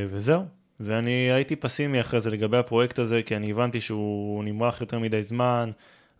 וזהו. 0.09 0.58
ואני 0.79 1.31
הייתי 1.31 1.55
פסימי 1.55 2.01
אחרי 2.01 2.21
זה 2.21 2.29
לגבי 2.29 2.57
הפרויקט 2.57 2.99
הזה, 2.99 3.23
כי 3.23 3.35
אני 3.35 3.51
הבנתי 3.51 3.81
שהוא 3.81 4.43
נמרח 4.43 4.81
יותר 4.81 4.99
מדי 4.99 5.23
זמן, 5.23 5.71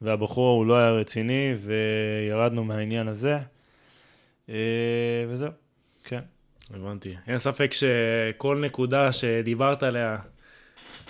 והבחור 0.02 0.58
הוא 0.58 0.65
לא 0.65 0.78
היה 0.78 0.91
רציני, 0.91 1.56
וירדנו 1.62 2.63
מהעניין 2.63 3.08
הזה, 3.08 3.38
אה, 4.50 4.56
וזהו, 5.30 5.52
כן. 6.04 6.22
הבנתי. 6.74 7.15
אין 7.28 7.38
ספק 7.38 7.72
שכל 7.74 8.58
נקודה 8.65 9.12
שדיברת 9.12 9.84
עליה 9.84 10.17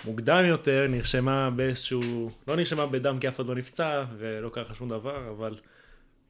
מוקדם 0.04 0.44
יותר, 0.44 0.86
נרשמה 0.88 1.50
באיזשהו, 1.50 2.30
לא 2.48 2.56
נרשמה 2.56 2.86
בדם 2.86 3.18
כי 3.18 3.28
אף 3.28 3.36
אחד 3.36 3.46
לא 3.46 3.54
נפצע, 3.54 4.04
ולא 4.18 4.48
קרה 4.48 4.74
שום 4.74 4.88
דבר, 4.88 5.30
אבל 5.30 5.58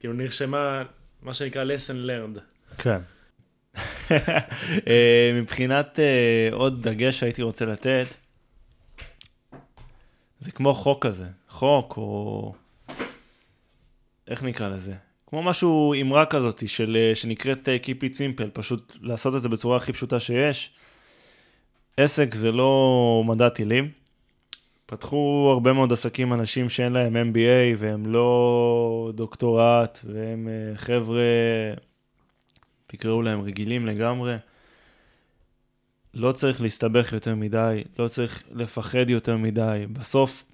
כאילו 0.00 0.14
נרשמה, 0.14 0.82
מה 1.22 1.34
שנקרא 1.34 1.64
lesson 1.64 2.08
learned. 2.08 2.40
כן. 2.78 2.98
אה, 4.88 5.30
מבחינת 5.40 5.98
אה, 5.98 6.48
עוד 6.52 6.88
דגש 6.88 7.20
שהייתי 7.20 7.42
רוצה 7.42 7.64
לתת, 7.64 8.06
זה 10.40 10.52
כמו 10.52 10.74
חוק 10.74 11.06
כזה, 11.06 11.26
חוק 11.48 11.96
או... 11.96 12.54
איך 14.28 14.42
נקרא 14.42 14.68
לזה? 14.68 14.94
כמו 15.26 15.42
משהו 15.42 15.94
אמרה 16.00 16.26
כזאת 16.26 16.68
של, 16.68 16.96
אה, 17.00 17.14
שנקראת 17.14 17.68
Keep 17.84 18.04
it 18.04 18.14
simple, 18.14 18.50
פשוט 18.52 18.96
לעשות 19.00 19.34
את 19.34 19.42
זה 19.42 19.48
בצורה 19.48 19.76
הכי 19.76 19.92
פשוטה 19.92 20.20
שיש. 20.20 20.70
עסק 21.96 22.34
זה 22.34 22.52
לא 22.52 23.22
מדע 23.26 23.48
טילים. 23.48 23.90
פתחו 24.86 25.48
הרבה 25.52 25.72
מאוד 25.72 25.92
עסקים 25.92 26.32
אנשים 26.32 26.68
שאין 26.68 26.92
להם 26.92 27.16
MBA 27.16 27.76
והם 27.78 28.06
לא 28.06 29.12
דוקטורט 29.14 29.98
והם 30.04 30.48
חבר'ה 30.76 31.22
תקראו 32.90 33.22
להם 33.22 33.40
רגילים 33.40 33.86
לגמרי. 33.86 34.36
לא 36.14 36.32
צריך 36.32 36.60
להסתבך 36.60 37.12
יותר 37.12 37.34
מדי, 37.34 37.84
לא 37.98 38.08
צריך 38.08 38.42
לפחד 38.52 39.08
יותר 39.08 39.36
מדי. 39.36 39.84
בסוף, 39.92 40.44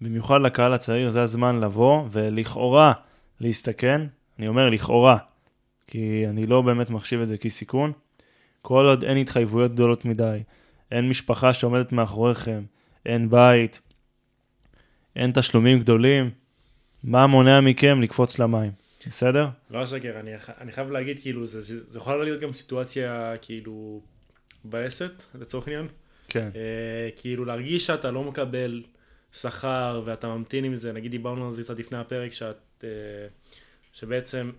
במיוחד 0.00 0.40
לקהל 0.40 0.74
הצעיר, 0.74 1.10
זה 1.10 1.22
הזמן 1.22 1.60
לבוא 1.60 2.04
ולכאורה 2.10 2.92
להסתכן. 3.40 4.06
אני 4.38 4.48
אומר 4.48 4.70
לכאורה, 4.70 5.18
כי 5.86 6.24
אני 6.28 6.46
לא 6.46 6.62
באמת 6.62 6.90
מחשיב 6.90 7.20
את 7.20 7.28
זה 7.28 7.38
כסיכון. 7.38 7.92
כל 8.62 8.86
עוד 8.86 9.04
אין 9.04 9.16
התחייבויות 9.16 9.72
גדולות 9.72 10.04
מדי, 10.04 10.42
אין 10.90 11.08
משפחה 11.08 11.54
שעומדת 11.54 11.92
מאחוריכם, 11.92 12.62
אין 13.06 13.30
בית, 13.30 13.80
אין 15.16 15.32
תשלומים 15.34 15.80
גדולים, 15.80 16.30
מה 17.04 17.26
מונע 17.26 17.60
מכם 17.60 18.00
לקפוץ 18.00 18.38
למים, 18.38 18.70
בסדר? 19.06 19.48
לא 19.70 19.84
אשקר, 19.84 20.20
אני, 20.20 20.30
אני 20.60 20.72
חייב 20.72 20.90
להגיד, 20.90 21.18
כאילו, 21.18 21.46
זה, 21.46 21.60
זה, 21.60 21.90
זה 21.90 21.98
יכול 21.98 22.24
להיות 22.24 22.40
גם 22.40 22.52
סיטואציה, 22.52 23.34
כאילו, 23.42 24.02
מבאסת, 24.64 25.12
לצורך 25.34 25.68
העניין. 25.68 25.88
כן. 26.28 26.50
אה, 26.54 27.08
כאילו, 27.16 27.44
להרגיש 27.44 27.86
שאתה 27.86 28.10
לא 28.10 28.24
מקבל 28.24 28.82
שכר 29.32 30.02
ואתה 30.04 30.28
ממתין 30.28 30.64
עם 30.64 30.76
זה, 30.76 30.92
נגיד 30.92 31.10
דיברנו 31.10 31.48
על 31.48 31.54
זה 31.54 31.62
קצת 31.62 31.78
לפני 31.78 31.98
הפרק, 31.98 32.32
שאת, 32.32 32.84
אה, 32.84 32.88
שבעצם 33.92 34.50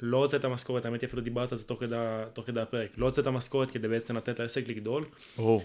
לא 0.00 0.16
רוצה 0.16 0.36
את 0.36 0.44
המשכורת, 0.44 0.84
האמת 0.84 1.00
היא 1.00 1.08
אפילו 1.08 1.22
דיברת 1.22 1.52
על 1.52 1.58
זה 1.58 1.64
תוך 1.66 1.80
כדי, 1.80 1.96
תוך 2.32 2.46
כדי 2.46 2.60
הפרק, 2.60 2.90
לא 2.96 3.04
רוצה 3.04 3.22
את 3.22 3.26
המשכורת 3.26 3.70
כדי 3.70 3.88
בעצם 3.88 4.16
לתת 4.16 4.40
לעסק 4.40 4.68
לגדול. 4.68 5.04
ברור. 5.36 5.64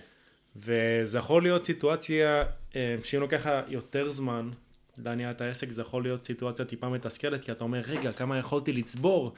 וזה 0.55 1.17
יכול 1.17 1.43
להיות 1.43 1.65
סיטואציה, 1.65 2.43
אה, 2.75 2.95
שאם 3.03 3.19
לוקח 3.19 3.45
יותר 3.67 4.11
זמן 4.11 4.49
להניע 4.97 5.31
את 5.31 5.41
העסק, 5.41 5.71
זה 5.71 5.81
יכול 5.81 6.03
להיות 6.03 6.25
סיטואציה 6.25 6.65
טיפה 6.65 6.89
מתסכלת, 6.89 7.43
כי 7.43 7.51
אתה 7.51 7.63
אומר, 7.63 7.79
רגע, 7.79 8.11
כמה 8.11 8.37
יכולתי 8.37 8.73
לצבור 8.73 9.33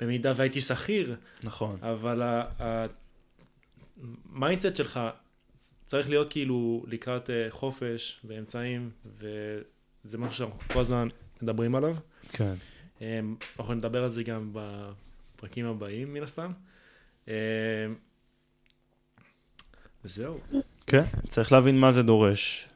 במידה 0.00 0.32
והייתי 0.36 0.60
שכיר. 0.60 1.16
נכון. 1.42 1.78
אבל 1.82 2.22
ה 4.32 4.38
mindset 4.38 4.76
שלך 4.76 5.00
צריך 5.86 6.08
להיות 6.08 6.30
כאילו 6.30 6.84
לקראת 6.88 7.30
אה, 7.30 7.46
חופש 7.50 8.20
ואמצעים, 8.24 8.90
וזה 9.18 10.18
משהו 10.18 10.36
שאנחנו 10.36 10.58
כל 10.72 10.80
הזמן 10.80 11.08
מדברים 11.42 11.74
עליו. 11.74 11.96
כן. 12.32 12.54
אה, 13.02 13.20
אנחנו 13.58 13.74
נדבר 13.74 14.04
על 14.04 14.10
זה 14.10 14.22
גם 14.22 14.50
בפרקים 14.52 15.66
הבאים, 15.66 16.14
מן 16.14 16.22
הסתם. 16.22 16.52
וזהו. 20.04 20.40
כן, 20.86 21.04
צריך 21.28 21.52
להבין 21.52 21.80
מה 21.80 21.92
זה 21.92 22.02
דורש, 22.02 22.68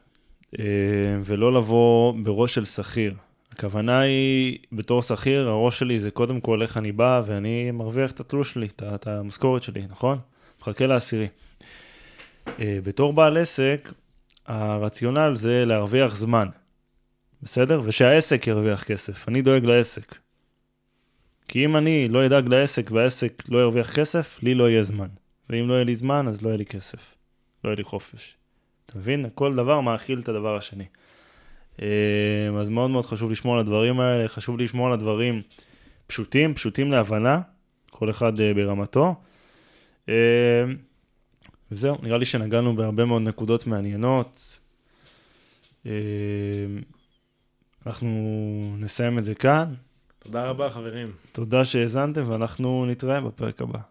ולא 1.24 1.52
לבוא 1.52 2.14
בראש 2.22 2.54
של 2.54 2.64
שכיר. 2.64 3.14
הכוונה 3.52 4.00
היא, 4.00 4.58
בתור 4.72 5.02
שכיר, 5.02 5.48
הראש 5.48 5.78
שלי 5.78 6.00
זה 6.00 6.10
קודם 6.10 6.40
כל 6.40 6.62
איך 6.62 6.76
אני 6.76 6.92
בא 6.92 7.22
ואני 7.26 7.70
מרוויח 7.70 8.12
את 8.12 8.20
התלוש 8.20 8.52
שלי, 8.52 8.68
את 8.94 9.06
המשכורת 9.06 9.62
שלי, 9.62 9.82
נכון? 9.90 10.18
מחכה 10.60 10.86
לעשירי. 10.86 11.26
אה, 12.46 12.78
בתור 12.84 13.12
בעל 13.12 13.36
עסק, 13.36 13.92
הרציונל 14.46 15.32
זה 15.34 15.64
להרוויח 15.66 16.16
זמן, 16.16 16.48
בסדר? 17.42 17.82
ושהעסק 17.84 18.46
ירוויח 18.46 18.84
כסף. 18.84 19.28
אני 19.28 19.42
דואג 19.42 19.64
לעסק. 19.64 20.14
כי 21.48 21.64
אם 21.64 21.76
אני 21.76 22.08
לא 22.08 22.26
אדאג 22.26 22.48
לעסק 22.48 22.90
והעסק 22.90 23.42
לא 23.48 23.58
ירוויח 23.58 23.92
כסף, 23.92 24.38
לי 24.42 24.54
לא 24.54 24.70
יהיה 24.70 24.82
זמן. 24.82 25.08
ואם 25.50 25.68
לא 25.68 25.74
יהיה 25.74 25.84
לי 25.84 25.96
זמן, 25.96 26.28
אז 26.28 26.42
לא 26.42 26.48
יהיה 26.48 26.58
לי 26.58 26.66
כסף. 26.66 27.14
לא 27.64 27.68
יהיה 27.68 27.76
לי 27.76 27.84
חופש. 27.84 28.36
אתה 28.90 28.98
מבין? 28.98 29.26
כל 29.34 29.54
דבר 29.54 29.80
מאכיל 29.80 30.20
את 30.20 30.28
הדבר 30.28 30.56
השני. 30.56 30.84
אה, 31.82 32.60
אז 32.60 32.68
מאוד 32.68 32.90
מאוד 32.90 33.04
חשוב 33.04 33.30
לשמור 33.30 33.54
על 33.54 33.60
הדברים 33.60 34.00
האלה, 34.00 34.28
חשוב 34.28 34.58
לשמור 34.58 34.86
על 34.86 34.92
הדברים 34.92 35.42
פשוטים, 36.06 36.54
פשוטים 36.54 36.90
להבנה, 36.90 37.40
כל 37.90 38.10
אחד 38.10 38.40
אה, 38.40 38.54
ברמתו. 38.54 39.14
אה, 40.08 40.64
וזהו, 41.70 41.96
נראה 42.02 42.18
לי 42.18 42.24
שנגענו 42.24 42.76
בהרבה 42.76 43.04
מאוד 43.04 43.22
נקודות 43.22 43.66
מעניינות. 43.66 44.58
אנחנו 47.86 48.74
נסיים 48.78 49.18
את 49.18 49.24
זה 49.24 49.34
כאן. 49.34 49.74
תודה 50.18 50.44
רבה, 50.44 50.70
חברים. 50.70 51.12
תודה 51.32 51.64
שהאזנתם, 51.64 52.30
ואנחנו 52.30 52.86
נתראה 52.86 53.20
בפרק 53.20 53.62
הבא. 53.62 53.89